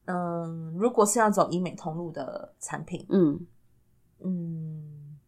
[0.04, 3.44] 嗯，如果是要走医美通路的产品，嗯
[4.20, 5.18] 嗯，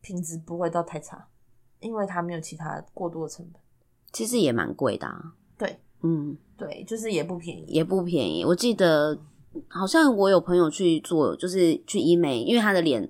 [0.00, 1.26] 品质不会到太差，
[1.80, 3.60] 因为它没有其他过多的成本，
[4.12, 5.34] 其实也蛮贵的啊。
[5.58, 6.36] 对，嗯。
[6.56, 8.44] 对，就是也不便宜，也不便宜。
[8.44, 9.16] 我记得
[9.68, 13.08] 好像我有朋友去做，就是去医美，因为他的脸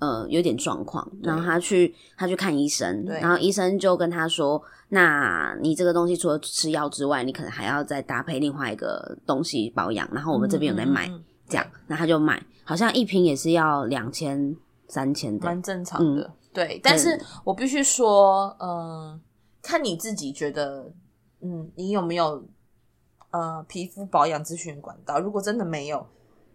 [0.00, 14.56] 呃有点状况，然后他去他去看医生，然后医生就跟他说：“那你这个东西除了吃药之外，你可能还要再搭配另外一个东西保养。”然后我们这边有在卖，嗯、这样，那他就买，好像一瓶也是要两千
[14.88, 16.22] 三千的，蛮正常的。
[16.22, 19.20] 嗯、对，但是我必须说，嗯、呃，
[19.62, 20.90] 看你自己觉得，
[21.40, 22.44] 嗯，你有没有？
[23.30, 25.98] 呃，皮肤保养咨询管道，如果真的没有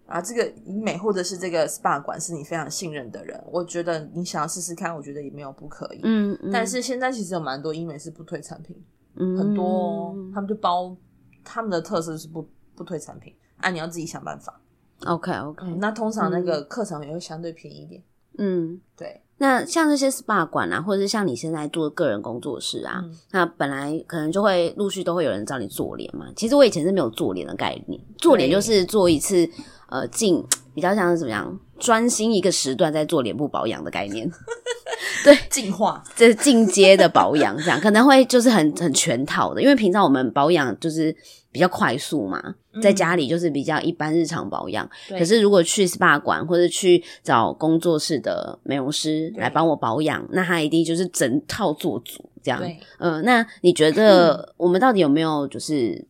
[0.07, 5.99] 啊，这个医美或者是这个 SPA 馆是你非常信任的人，我觉得你想要试试看，我觉得也没有不可以。
[6.01, 8.75] 嗯，嗯，但是现在其实有蛮多医美是不推产品，
[9.17, 10.97] 嗯，很多他们就包
[11.43, 14.59] 他们的特色是不不推产品，啊，你要自己想办法。
[15.05, 18.03] OK OK，嗯，那通常那个课程也会相对便宜一点。
[18.39, 19.21] 嗯，对。
[19.43, 26.27] 那像这些 SPA 馆啊，或者是像你现在做的个人工作室啊，嗯、那本来可能就会陆续都会有人找你做脸嘛。
[26.33, 29.45] 其实我以前是没有做脸的概念，做脸就是做一次
[29.89, 30.41] 呃进
[30.73, 34.31] 比较像是怎么样，专心一个时段在做脸部保养的概念。
[35.25, 41.13] 对，进化这是进阶的保养，这样可能会就是很很全套的，因为平常我们保养就是。
[41.53, 44.89] 比较快速嘛，在家里就是比较一般日常保养。
[45.09, 52.59] 嗯、可是如果去 SPA 馆或者去找工作室的美容师来帮我保养，那他一定就是整套做足这样。
[52.59, 56.03] 对嗯，那你觉得 我们到底有没有就是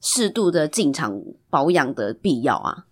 [0.00, 2.86] 适度的进场保养的必要啊？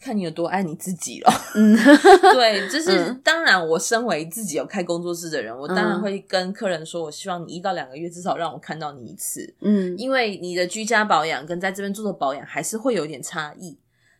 [0.00, 1.32] 看你有多爱你自己了。
[1.56, 1.76] 嗯，
[2.34, 9.54] 对，就是、嗯、当然，我身为自己有开工作室的人，我当然会跟客人说，我希望你一到两个月至少让我看到你一次。
[9.60, 13.76] 嗯，因为你的居家保养跟在这边做的保养还是会有一点差异。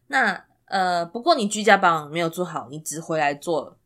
[0.09, 3.77] 那呃，不过你居家保养没有做好，你只回来做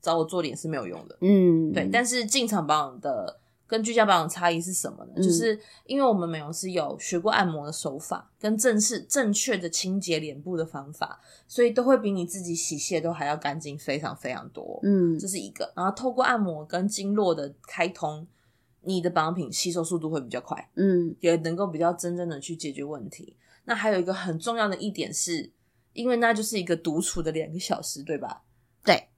[0.00, 1.18] 找我做脸是没有用的。
[1.20, 1.88] 嗯，对。
[1.92, 3.38] 但是进场保养的。
[3.72, 5.12] 跟居家保养差异是什么呢？
[5.16, 14.78] 嗯、就是因为我们美容师有学过按摩的手法，跟正式正确的清洁脸部的方法，所以都会比你自己洗卸都还要干净，非常非常多。
[14.82, 15.72] 嗯，这是一个。
[15.74, 18.26] 然后透过按摩跟经络的开通，
[18.82, 20.68] 你的保养品吸收速度会比较快。
[20.74, 23.34] 嗯，也能够比较真正的去解决问题。
[23.64, 25.50] 那还有一个很重要的一点是，
[25.94, 28.42] 因为那就是一个独处的两个小时，对吧？
[28.84, 29.08] 对，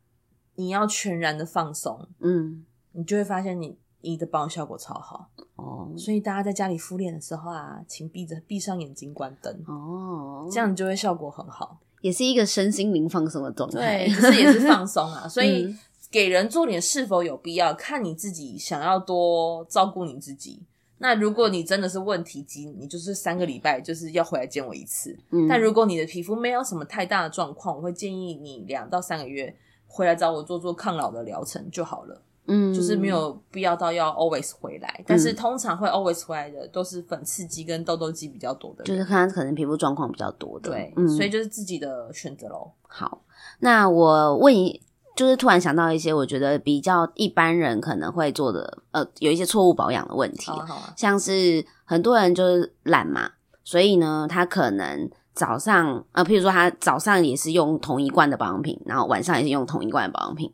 [0.54, 2.08] 你要全然的放松。
[2.20, 3.76] 嗯，你就会发现你。
[4.04, 5.98] 你的保养效果超好哦，oh.
[5.98, 10.52] 所以大家在家里敷脸的时候啊，请闭着闭上眼睛关灯哦，oh.
[10.52, 15.26] 这样你就会效果很好，也是一个身心灵放松的状态，对，就是也是放松啊。
[15.28, 15.74] 所以
[16.10, 20.62] 给人做脸是否有必要，看你自己想要多照顾你自己。
[20.98, 25.18] 那如果你真的是问题肌，你就是三个礼拜就是要回来见我一次。
[25.30, 29.54] 嗯，但如果你的皮肤没有什么太大的状况，我会建议你两到三个月
[29.88, 32.22] 回来找我做做抗老的疗程就好了。
[32.46, 42.70] 嗯，就是没有必要到要 always 回来，嗯、但是通常会 always 回来的都是粉刺肌跟痘痘肌比较多的，就是看他可能皮肤状况比较多的，对，嗯、所以就是自己的选择喽。
[42.86, 43.22] 好，
[43.60, 44.78] 那我问一，
[45.16, 53.30] 就是突然想到一些我觉得比较一般人可能会做的，呃，有一些错误保养的问题，好啊好啊，像是很多人就是懒嘛，
[53.64, 60.52] 所以呢，他可能早上，呃，譬如说他早上也是用同一罐的保养品，然后晚上也是用同一罐的保养品。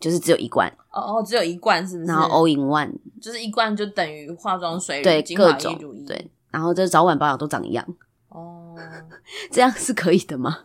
[0.00, 2.08] 就是只有一罐哦哦，只有一罐是不是？
[2.08, 5.76] 然后 all in one，就是一罐就等于化妆水、对各种
[6.06, 7.84] 对，然后这早晚保养都长一样
[8.28, 8.76] 哦，
[9.50, 10.64] 这样是可以的吗？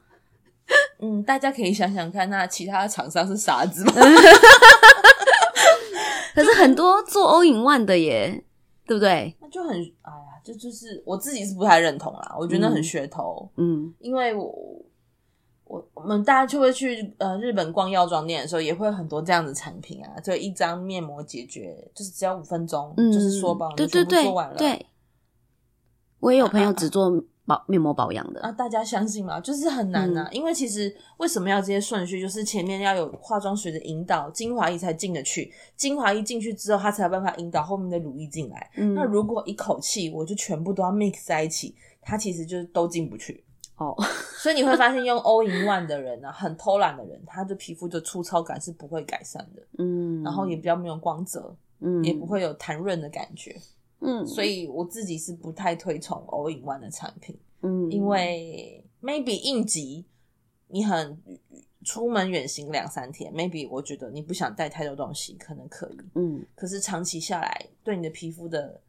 [0.99, 3.93] 嗯，大家可以想想看，那其他的厂商是傻子吗？
[6.35, 8.43] 可是很多做 all in one 的耶，
[8.85, 9.35] 对不对？
[9.41, 14.53] 那就很哎呀，这就，就是我自己是不太认同啦，我觉得那很噱头，嗯，因为我。
[15.67, 24.55] 我我们大家就会去呃日本逛药妆店的时候，也会有很多这样的产品啊，就一张面膜解决，就是只要五分钟，嗯、就是说保养就全部做完了。
[24.55, 24.85] 对，
[26.19, 27.11] 我也有朋友只做
[27.45, 29.39] 保、啊、面膜保养的啊，大家相信吗？
[29.39, 32.19] 就是很难呐、啊，嗯、因为其实为什么要这些顺序？
[32.19, 38.69] 就是前面要有化妆水的引导，精华液才进得去，精华液进去之后，它才有办法引导后面的乳液进来。
[38.75, 43.43] 嗯、那如果一口气我就全部都要 mix 在一起，它其实就是都进不去。
[43.77, 43.95] 哦，
[44.41, 53.55] 所以你会发现用 all in one 的人呢、啊，很偷懒的人，他的皮肤的粗糙感是不会改善的，嗯，然后也比较没有光泽，嗯，也不会有弹润的感觉，
[53.99, 60.05] 嗯，所以我自己是不太推崇 all in one 的产品，嗯，因为 maybe 应急，
[60.67, 61.21] 你很
[61.85, 68.81] 出门远行两三天，maybe 我觉得你不想带太多东西，可能可以，嗯，可是长期下来，对你的皮肤的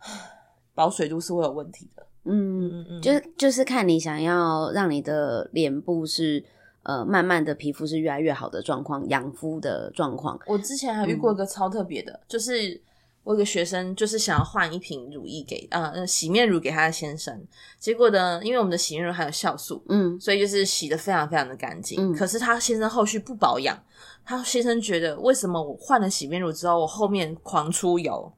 [0.74, 2.04] 保水度是会有问题的。
[2.26, 6.44] 嗯嗯嗯，就是就是看你想要让你的脸部是
[6.82, 10.38] 呃慢慢的皮肤是越来越好的状况，养肤的状况。
[10.46, 12.80] 我之前还遇过一个超特别的，嗯、就是
[13.24, 17.40] 我有个学生就是想要换一瓶乳液给呃洗面乳给他的先生，
[17.78, 22.00] 结果呢，因为我们的洗面乳还有酵素，嗯，所以就是洗的非常非常的干净。
[22.00, 23.76] 嗯、可是他先生后续不保养，
[24.24, 28.32] 他先生觉得为什么我换了洗面乳之后，我后面狂出油，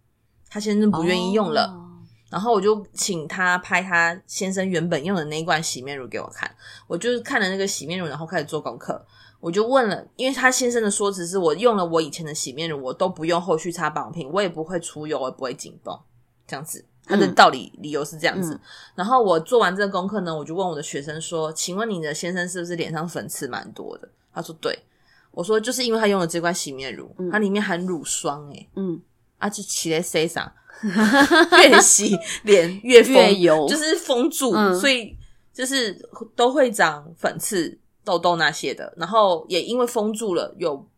[0.48, 1.66] 他先生不愿意用了。
[1.66, 1.84] 哦
[2.30, 6.50] 然后我就请他拍他先生原本用的那一罐洗面乳给我看，
[6.86, 9.04] 我就看了那个洗面乳，然后开始做功课。
[9.40, 15.96] 我就问了，因为他先生的说辞是我用了我以前的洗面乳，我都不用后续擦保养品，我也不会出油，我也不会紧绷，
[16.46, 16.84] 这样子。
[17.06, 18.52] 他的道理、嗯、理由是这样子。
[18.52, 18.60] 嗯、
[18.96, 24.78] 然后我做完这个功课呢，我就问我的学生说：“请问你的先生是不是脸上粉刺蛮多的？”他说：“对。”
[25.30, 29.00] 我说：“就是因为他用了这罐洗面乳，嗯、它里面含乳霜、欸，诶嗯，
[29.38, 30.52] 啊，就起来塞上。
[31.68, 35.16] ”越洗脸 越封越油，就是封住，嗯、所以
[35.52, 35.92] 就是
[36.36, 38.94] 都会长粉刺、痘痘那些的。
[38.96, 40.88] 然后也因为封住了，有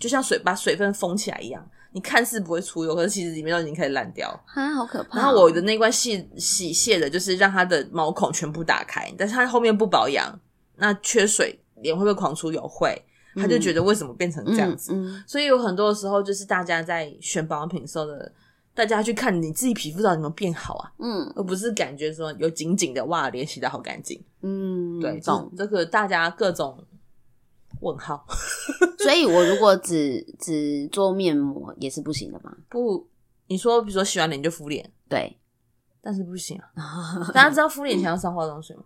[0.00, 5.20] 就像水把水分封起来一样，你看似不会出油，可是其实里面都已经开始烂掉啊，好可怕、哦！
[5.20, 10.38] 然后我的那罐洗洗卸的，就是让它的毛孔全部打开，但是它后面不保养，
[10.76, 12.66] 那缺水，脸会不会狂出油？
[12.66, 13.04] 会，
[13.36, 14.92] 他就觉得为什么变成这样子？
[15.26, 18.32] 所以有很多时候，就是大家在选保养品的时候的。
[18.76, 20.92] 大家去看你自己皮肤到底有没有变好啊？
[20.98, 24.22] 嗯，而不是感觉说有紧紧的哇，脸洗的好干净。
[24.42, 26.84] 嗯，对，懂这个大家各种
[27.80, 28.26] 问号。
[29.02, 32.54] 所以我如果只只做面膜也是不行的吗？
[32.68, 33.08] 不，
[33.46, 35.38] 你说比如说洗完脸就敷脸，对，
[36.02, 36.76] 但是不行啊。
[37.32, 38.82] 大家知道敷脸前要上化妆水吗？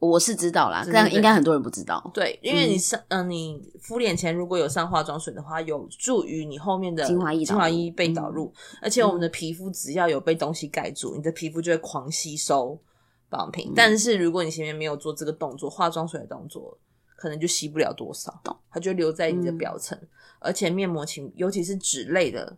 [0.00, 2.10] 我是知道啦，但应该很多人不知道。
[2.14, 12.80] 对，因为你上嗯、呃，你敷脸前如果有上化妆水的话，有助于你后面的精华液精华液被导入，嗯、而且我们的皮肤只要有被东西盖住，嗯、你的皮肤就会狂吸收
[13.28, 13.70] 保养品。
[13.70, 16.78] 嗯、但是如果你前面没有做这个动作，化妆水的动作，
[17.16, 18.40] 可能就吸不了多少，
[18.70, 19.98] 它就留在你的表层。
[20.00, 22.56] 嗯、而且面膜请，尤其是脂类的、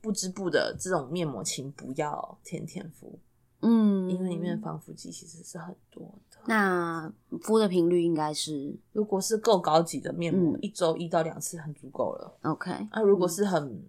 [0.00, 3.18] 不织布的这种面膜，请不要天天敷。
[3.60, 6.27] 嗯，因为里面的防腐剂其实是很多的。
[6.48, 12.38] 那敷的频率应该是，如果是够高级的面膜，嗯、一周一到两次很足够了。
[12.40, 13.82] OK，那、啊、如果是很、嗯、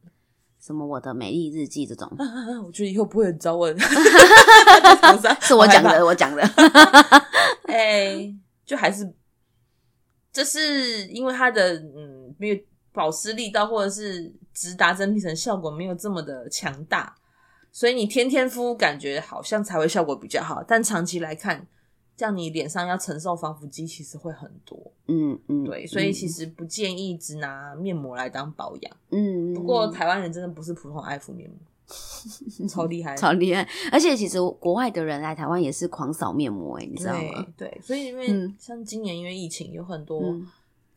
[0.59, 2.11] 什么我的美丽日记这种，
[2.67, 3.73] 我觉得以后不会很招问。
[5.39, 6.43] 是我讲的，我讲的。
[7.67, 8.35] 哎、欸，
[8.65, 9.09] 就还是，
[10.33, 12.57] 这是因为它的嗯没有
[12.91, 17.15] 保湿力道，或者是直达真皮层效果没有这么的强大。
[17.71, 21.65] 所以你天天敷，感觉好像才会效果比较好，但长期来看，
[22.19, 24.77] 这样你脸上要承受防腐剂其实会很多。
[25.07, 28.97] 嗯嗯，对，所以其实不建议只拿面膜来当保养。
[29.11, 31.57] 嗯，不过台湾人真的不是普通爱敷面膜，
[32.67, 33.65] 超厉害，超厉害。
[33.89, 37.47] 而且其实国外的人来台湾也是狂扫面膜，哎，你知道吗？
[37.55, 38.27] 对，所以因为
[38.59, 40.21] 像今年因为疫情，有很多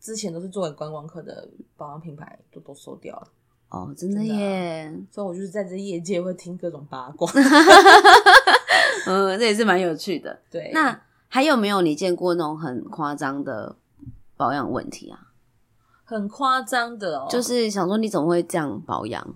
[0.01, 1.47] 之前都是作为观光客的
[1.77, 3.27] 保养品牌都都收掉了。
[3.69, 4.91] 哦，真的耶！
[4.93, 7.31] 的所以，我就是在这业界会听各种八卦。
[9.07, 10.39] 嗯，这也是蛮有趣的。
[10.51, 11.01] 对，那
[11.33, 13.75] 还有没有你见过那种很夸张的
[14.37, 15.33] 保养问题啊？
[16.03, 19.33] 很夸张的哦，就是想说你怎么会这样保养？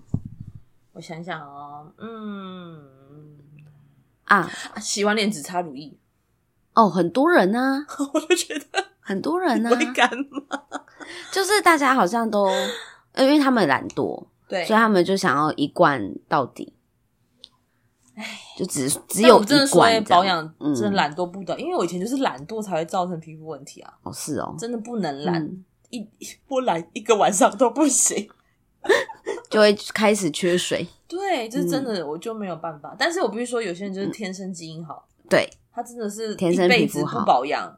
[0.94, 2.84] 我想想哦，嗯
[4.26, 4.48] 啊，
[4.80, 5.98] 洗完脸只擦乳液。
[6.76, 7.84] 哦，很多人啊，
[8.14, 10.62] 我就觉得很多人啊，会干吗？
[11.34, 12.48] 就是大家好像都。
[13.16, 16.76] 因为他们懒惰，对，所以他们就想要一罐到底。
[18.14, 19.46] 唉，就只只有一罐。
[19.46, 19.80] 真的说
[20.10, 21.58] 保养，真的懒惰不得。
[21.60, 23.94] 因为我以前就是懒惰才会造成皮肤问题啊。
[24.02, 26.06] 哦，是哦，真的不能懒， 一
[26.48, 28.28] 不懒一个晚上都不行，
[29.50, 30.88] 就会开始缺水。
[31.08, 32.96] 对，就是真的，我就没有办法。
[32.98, 37.78] 但是我必须说，有些人就是天生基因好，对，他真的是天生皮肤好，不保养，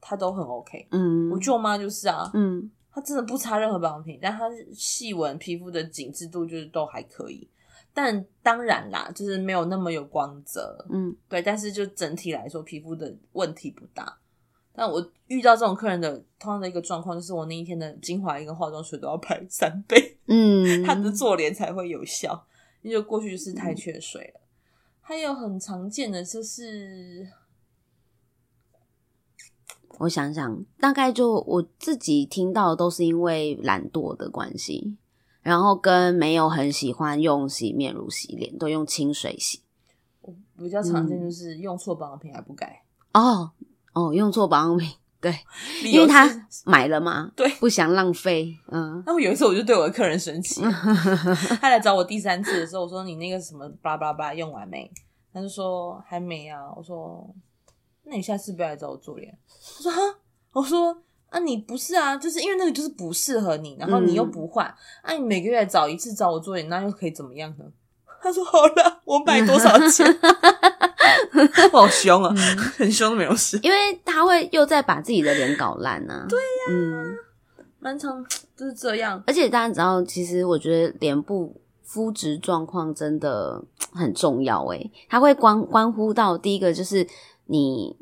[0.00, 0.86] 他都很 OK。
[0.90, 2.70] 嗯，我舅妈就是啊，嗯。
[2.88, 7.46] 她真的不擦任何保养品，但她细纹皮肤的紧致度就是都还可以。
[7.96, 11.40] 但当然啦，就是没有那么有光泽，嗯，对。
[11.40, 14.18] 但是就整体来说，皮肤的问题不大。
[14.74, 22.46] 但我遇到这种客人的通常的一个状况，就是我那一天的精华液跟化妆水都要排 三倍，嗯，他的做脸才会有效。
[22.82, 24.40] 因为过去就是太缺水了。
[24.40, 24.44] 嗯、
[25.00, 27.26] 还有很常见的就是。
[30.00, 34.98] 我想想，大概就我自己听到的都是因为懒惰的关系，
[35.46, 39.62] 然后跟没有很喜欢用洗面乳洗脸，都用清水洗。
[40.22, 42.82] 我比较常见就是用错保养品还不改。
[43.14, 43.52] 哦
[43.94, 44.90] 哦，用错保养品，
[45.20, 45.32] 对，
[45.86, 46.28] 因为他
[46.64, 48.58] 买了嘛，对，不想浪费。
[48.72, 50.60] 嗯，那我有一次我就对我的客人生气，
[51.60, 54.90] 他来找我第三次的时候，我说你那个什么巴拉巴拉用完没？
[55.32, 56.58] 他就说还没啊。
[56.76, 57.32] 我说。
[58.08, 59.36] 那你下次不要来找我做脸。
[59.78, 59.98] 我说哈，
[60.52, 64.66] 我说啊，你不是啊，就是因为那个就是不适合你，然后你又不换，
[65.02, 67.64] 嗯、啊，你每个月找一次找我做脸，那又可以怎么样呢？
[68.22, 70.06] 他说好了，我买多少钱？
[71.72, 76.26] 好凶啊，嗯、 很凶都没有事，因为他会又再把自己的脸搞烂啊。
[76.28, 77.16] 对呀、啊，嗯，
[77.80, 78.24] 蛮常
[78.56, 79.22] 就是这样。
[79.26, 83.62] 而且大家知道，其实我觉得脸部肤质状况真的
[83.92, 87.06] 很重要诶，它会关关乎到第一个就是。
[87.48, 87.96] 你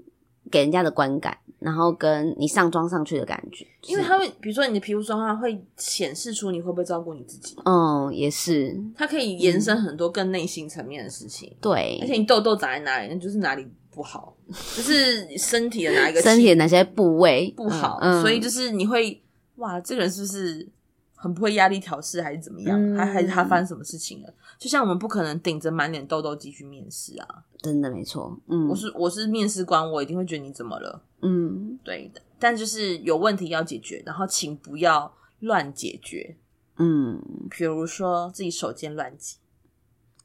[0.51, 7.57] 给人家的观感，然后跟你上妆上去的感觉，因为它会，比如说你的皮肤状况会显示出你会不会照顾你自己。
[7.65, 11.49] 嗯，也是，它可以延伸很多更内心层面的事情。
[11.51, 19.23] 嗯、对，而且你痘痘长在哪里，那就是哪里不好，就是身体的哪一个 身体的哪些部位不好，嗯、所以就是你会
[19.57, 20.69] 哇，这个人是不是
[21.15, 22.79] 很不会压力调试，还是怎么样？
[22.79, 24.35] 嗯、还还是他发生什么事情了？
[24.59, 27.45] 就像我们不可能顶着满脸痘痘继续面试啊。
[27.59, 36.37] 真的没错，嗯，我是我是面试官，我一定会觉得你怎么了，嗯，对的，但就是有问题要解决，然后请不要乱解决，
[36.77, 39.39] 嗯，比如说自己手贱乱挤，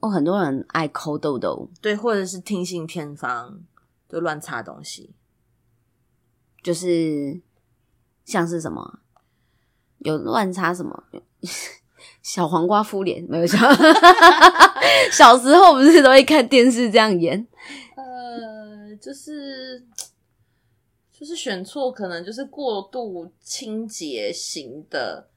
[0.02, 3.62] 哦，很多人爱抠痘痘，对，或者是听信偏方
[4.10, 5.16] 就乱擦东西，
[6.62, 7.42] 就是
[8.26, 9.00] 像是什么？
[10.00, 11.06] 有乱擦什么。
[12.22, 13.58] 小黄瓜敷脸没有小，
[15.12, 17.48] 小时候不是都会看电视这样演？
[17.96, 19.84] 呃，就是
[21.12, 25.30] 就是选错，可能就是过度清洁型的，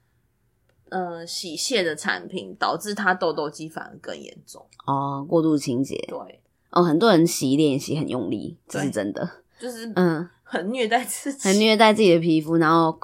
[0.91, 4.65] 呃，洗卸的产品，导致它痘痘肌反而更严重。
[4.87, 9.29] 哦，过度清洁，对，哦，很多人洗脸洗很用力，这是真的。
[9.61, 12.99] 就是嗯，很虐待自己，很虐待自己的皮肤，然后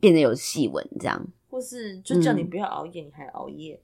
[0.00, 1.26] 变得有细纹这样。
[1.52, 3.78] 或是就叫你不要熬夜，嗯、你还熬夜。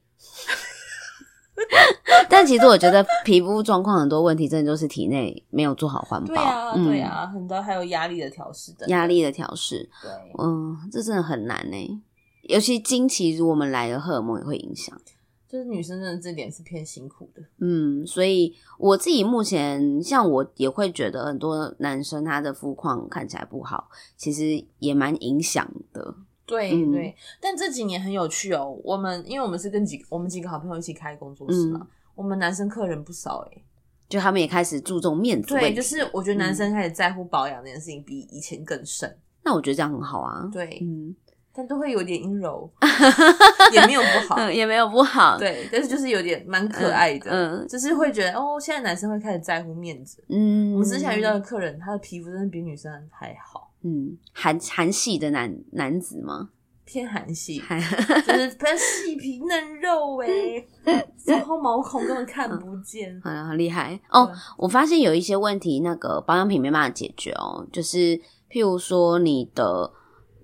[2.30, 6.28] 但其实我觉得皮肤状况很多问题，真的就是体内没有做好环保。
[6.28, 8.88] 对啊，对啊，嗯、很多还有压力的调试的。
[8.88, 12.02] 压力的调试，对，嗯，这真的很难呢。
[12.44, 14.98] 尤其经期如果我们来的荷尔蒙也会影响。
[15.46, 17.42] 就是女生真的这点是偏辛苦的。
[17.60, 26.14] 嗯，所以我自己目前像我也会觉得很多男生他的肤况看起来不好，其实也蛮影响的。
[26.48, 28.76] 对、嗯、对，但这几年很有趣哦。
[28.82, 33.64] 我们因为我们是跟几我们几个好朋友一起开工作室嘛，嗯、我们男生客人不少诶，
[34.08, 35.48] 就他们也开始注重面子。
[35.48, 39.06] 对，就是我觉得男生开始在乎保养这件事情比以前更深。
[39.08, 40.48] 嗯、那我觉得这样很好啊。
[40.50, 41.14] 对，嗯，
[41.52, 42.70] 但都会有点阴柔，
[43.72, 45.36] 也没有不好、嗯，也没有不好。
[45.38, 50.24] 对，但是就是有点蛮可爱的，嗯，嗯就是会觉得哦，现在男生会开始在乎面子。
[50.28, 53.67] 嗯，我们之前遇到的客人，他的皮肤真的比女生还好。
[53.82, 56.50] 嗯，韩韩系的男男子吗？
[56.84, 60.66] 偏韩系，就是比较细皮嫩肉诶，
[61.26, 64.30] 然后毛孔根本看不见，好、嗯、很厉害哦。
[64.56, 68.18] 我发现有一些问题，那个保养品没办法解决哦，就是
[68.50, 69.92] 譬如说你的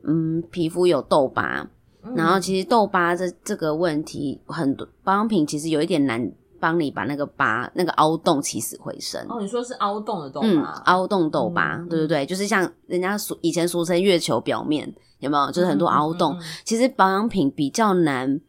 [0.07, 1.67] 嗯皮肤有痘疤，
[2.03, 6.31] 嗯、然后其实痘疤这这个问题，很多保养品其实有一点难。
[6.65, 9.23] 帮你把那个疤、那个凹洞起死回生。
[9.29, 10.73] 哦，你说是凹洞的洞吗？
[10.79, 15.53] 嗯，凹洞痘疤，嗯、对对对，就是像人家俗以前俗称月球表面，有没有？
[15.53, 16.33] 就是很多凹洞。
[16.37, 18.41] 嗯嗯嗯、其实保养品比较难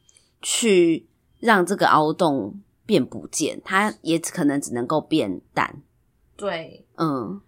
[0.42, 1.06] 去
[1.42, 5.82] 让这个凹洞变不见，它也可能只能够变淡。
[6.38, 7.42] 对，嗯。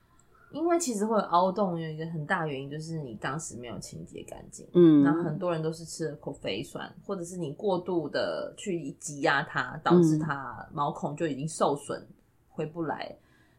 [0.52, 4.66] 因为其实会有凹洞，有一个很大原因就是你当时没有清洁干净。
[4.74, 12.02] 嗯，那很多人都是吃了口肥酸，或者是你过度的去挤压它，导致它毛孔就已经受损，
[12.50, 13.16] 回不来。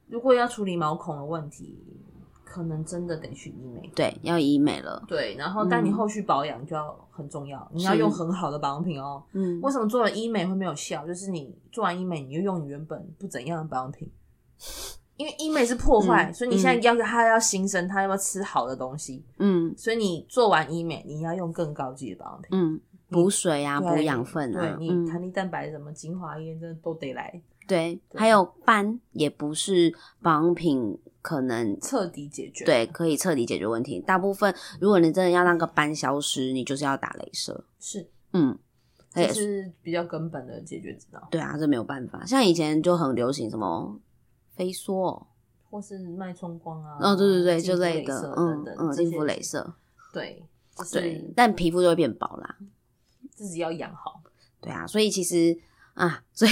[0.06, 1.78] 如果要处理毛孔的问题，
[2.42, 3.90] 可能真的得去医美。
[3.94, 5.04] 对，要医美了。
[5.06, 9.22] 对，然后但你后续保养就要很重要，嗯、你要用很好的保养品哦。
[9.32, 11.06] 嗯，为什么做了医美会没有效？
[11.06, 14.10] 就是你做完医美，你又用你原本不怎样的保养品。
[15.18, 19.24] 因为医美是破坏，嗯、所以你现在要他要新生，他要不要吃好的东西？
[19.38, 27.42] 嗯，所以你做完医美，你要用更高级的保养品，嗯，补水啊，补养分啊，对，你弹力蛋白什么精华液，这都得来。
[27.66, 29.92] 对，对还有斑也不是
[30.22, 34.00] 保养品可能彻底解决，对，可以彻底解决问题。
[34.00, 37.64] 大部分如果你真的要让个斑消失，你就是要打镭射。
[37.80, 38.56] 是，嗯，
[39.12, 41.26] 这是比较根本的解决之道。
[41.28, 42.24] 对啊，这没有办法。
[42.24, 43.98] 像以前就很流行什么。
[44.58, 45.22] 飞梭，
[45.70, 49.72] 或是脉冲光啊，哦，对对对，就那个，嗯嗯，金肤镭射，
[50.12, 50.44] 对，
[50.90, 52.56] 对，但皮肤就会变薄啦，
[53.30, 54.20] 自己要养好，
[54.60, 55.56] 对啊，所以其实
[55.94, 56.50] 啊，所以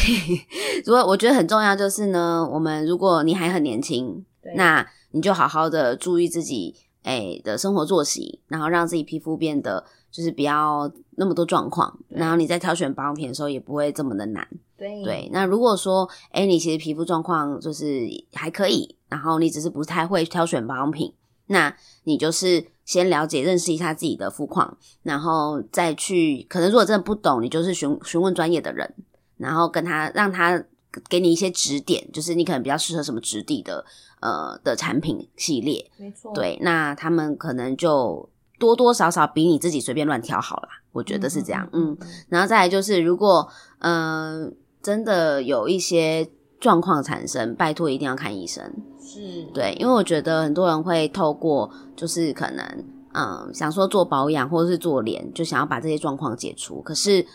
[0.84, 14.46] 如果我觉得很重要就是呢，我们如果你还很年轻，那你就好好的注意自己诶的生活作息，然后让自己皮肤变得就是不要那么多状况，然后你在挑选保养品的时候也不会这么的难。
[14.76, 21.12] 对，对，那如果说，哎，你其实皮肤状况就是还可以，然后你只是不太会挑选保养品，
[21.46, 28.94] 那你就是先了解、认识一下自己的肤况，然后再去，可能如果真的不懂，你就是询询问专业的人，
[29.38, 30.62] 然后跟他让他
[31.08, 33.82] 给你一些指点，就是你可能比较适合什么质地的
[34.20, 41.96] 呃的产品系列，没错，对，那他们可能就多多少少比你自己随便乱挑好啦，我觉得是这样，嗯，
[42.28, 44.44] 然后再来就是如果嗯。
[44.44, 46.30] 呃真的有一些
[46.60, 48.62] 状况产生，拜托一定要看医生。
[49.00, 57.26] 是对，因为我觉得很多人会透过，就是可能，嗯，想说做保养或者是做脸，就想要把这些状况解除，可是。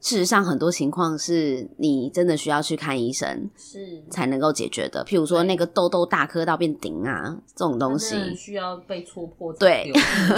[0.00, 5.04] 事实上，很多情况是你真的需要去看医生，是才能够解决的。
[5.04, 9.52] 譬如说，那个痘痘大颗到变顶啊，这种东西需要被戳破。
[9.52, 9.92] 对，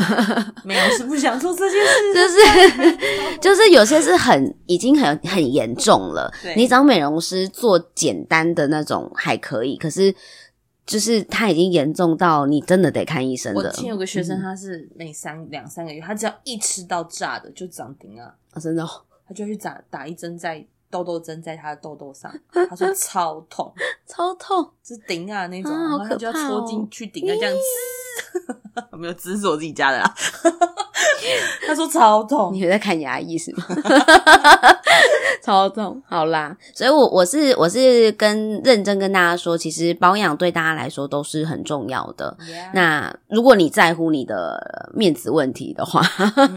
[0.64, 6.28] 没有是不想做这件事，就是就是有些是很已经很很严重了。
[6.56, 10.12] 你找美容师做简单的那种还可以，可是
[10.84, 13.60] 就是他已经严重到你真的得看医生的。
[13.60, 18.84] 我前有个学生，他是每三两三个月，他只要一吃到炸的就长顶啊，啊，真的。
[19.32, 23.72] 他就去打打一针在痘痘针在他的痘痘上，他说 超痛，
[24.06, 30.14] 超痛，是顶啊那种，然后他就要戳进去顶，啊这样子， 没有，只是我自己家的啦。
[31.66, 33.64] 他说超痛，你有在看牙医是吗？
[35.42, 42.36] 超痛，好啦，所以我我是我是跟认真跟大家说，其实保养对大家来说都是很重要的。
[42.74, 46.00] 那如果你在乎你的面子问题的话，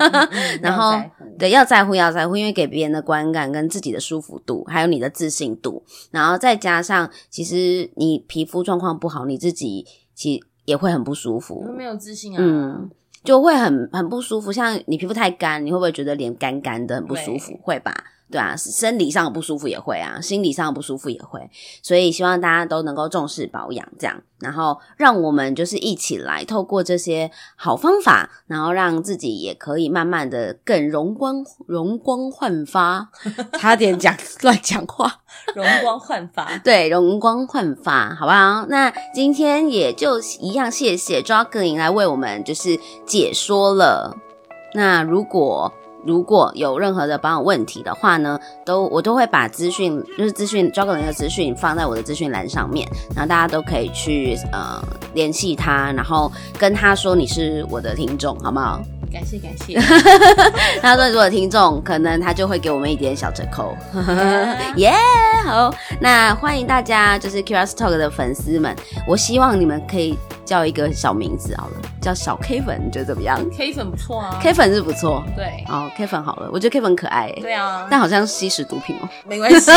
[0.61, 0.93] 然后
[1.39, 12.89] 对要在乎要在乎，因为给别人的观感跟自己的舒服度，还有你的自信度，然后再加上其实你皮肤状况不好，你自己其实也会很不舒服，没有自信啊，嗯，
[13.25, 14.51] 就会很很不舒服。
[14.51, 17.59] 像你皮肤太干，你会不会觉得脸干干的很不舒服？
[17.61, 17.93] 会吧。
[18.31, 21.49] 对啊，生理上不舒服也会啊，心理上不舒服也会，
[21.81, 33.09] 所以希望大家都能够重视保养，这样，然后让我们就是一起来透过这些好方法，然后让自己也可以慢慢的更容光容光焕发，
[33.59, 35.21] 差点讲乱讲话，
[35.55, 38.65] 容光焕发，对，容光焕发，好不好？
[38.67, 44.17] 那今天也就一样，谢谢 Jocelyn 来为我们就是解说了。
[44.73, 45.71] 那如果
[46.05, 54.81] 如果有任何的保养问题的话呢，都我都会把资讯，就是资讯，Jogger 的资讯放在我的资讯栏上面，然后大家都可以去呃
[55.13, 58.79] 联系他，然后跟他说你是我的听众，好不好？
[59.15, 59.79] 感谢感谢。
[60.81, 63.75] 他说如果听众，可能他就会给我们一点小折扣。
[64.75, 68.75] 耶，yeah, 好，那欢迎大家，就是 Keira's Talk 的粉丝们，
[69.07, 70.17] 我希望你们可以。
[70.45, 79.71] 叫一个小名字好了，叫小 K 粉，你觉得怎么样？K 粉不错啊，K 粉是不错，对，哦，K 粉好了，我觉得 K 粉可爱，对啊，但好像吸食毒品哦，没关系，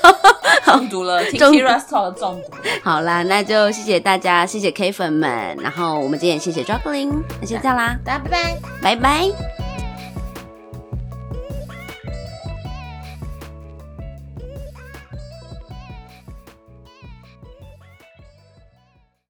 [0.78, 2.56] 中毒了，听 Keira's Talk 中毒。
[2.82, 9.69] 好啦，那就谢谢大家，谢谢 K 粉们，然后我们今天也谢谢 J O G L I N G 那先这样啦，大家拜拜，拜拜。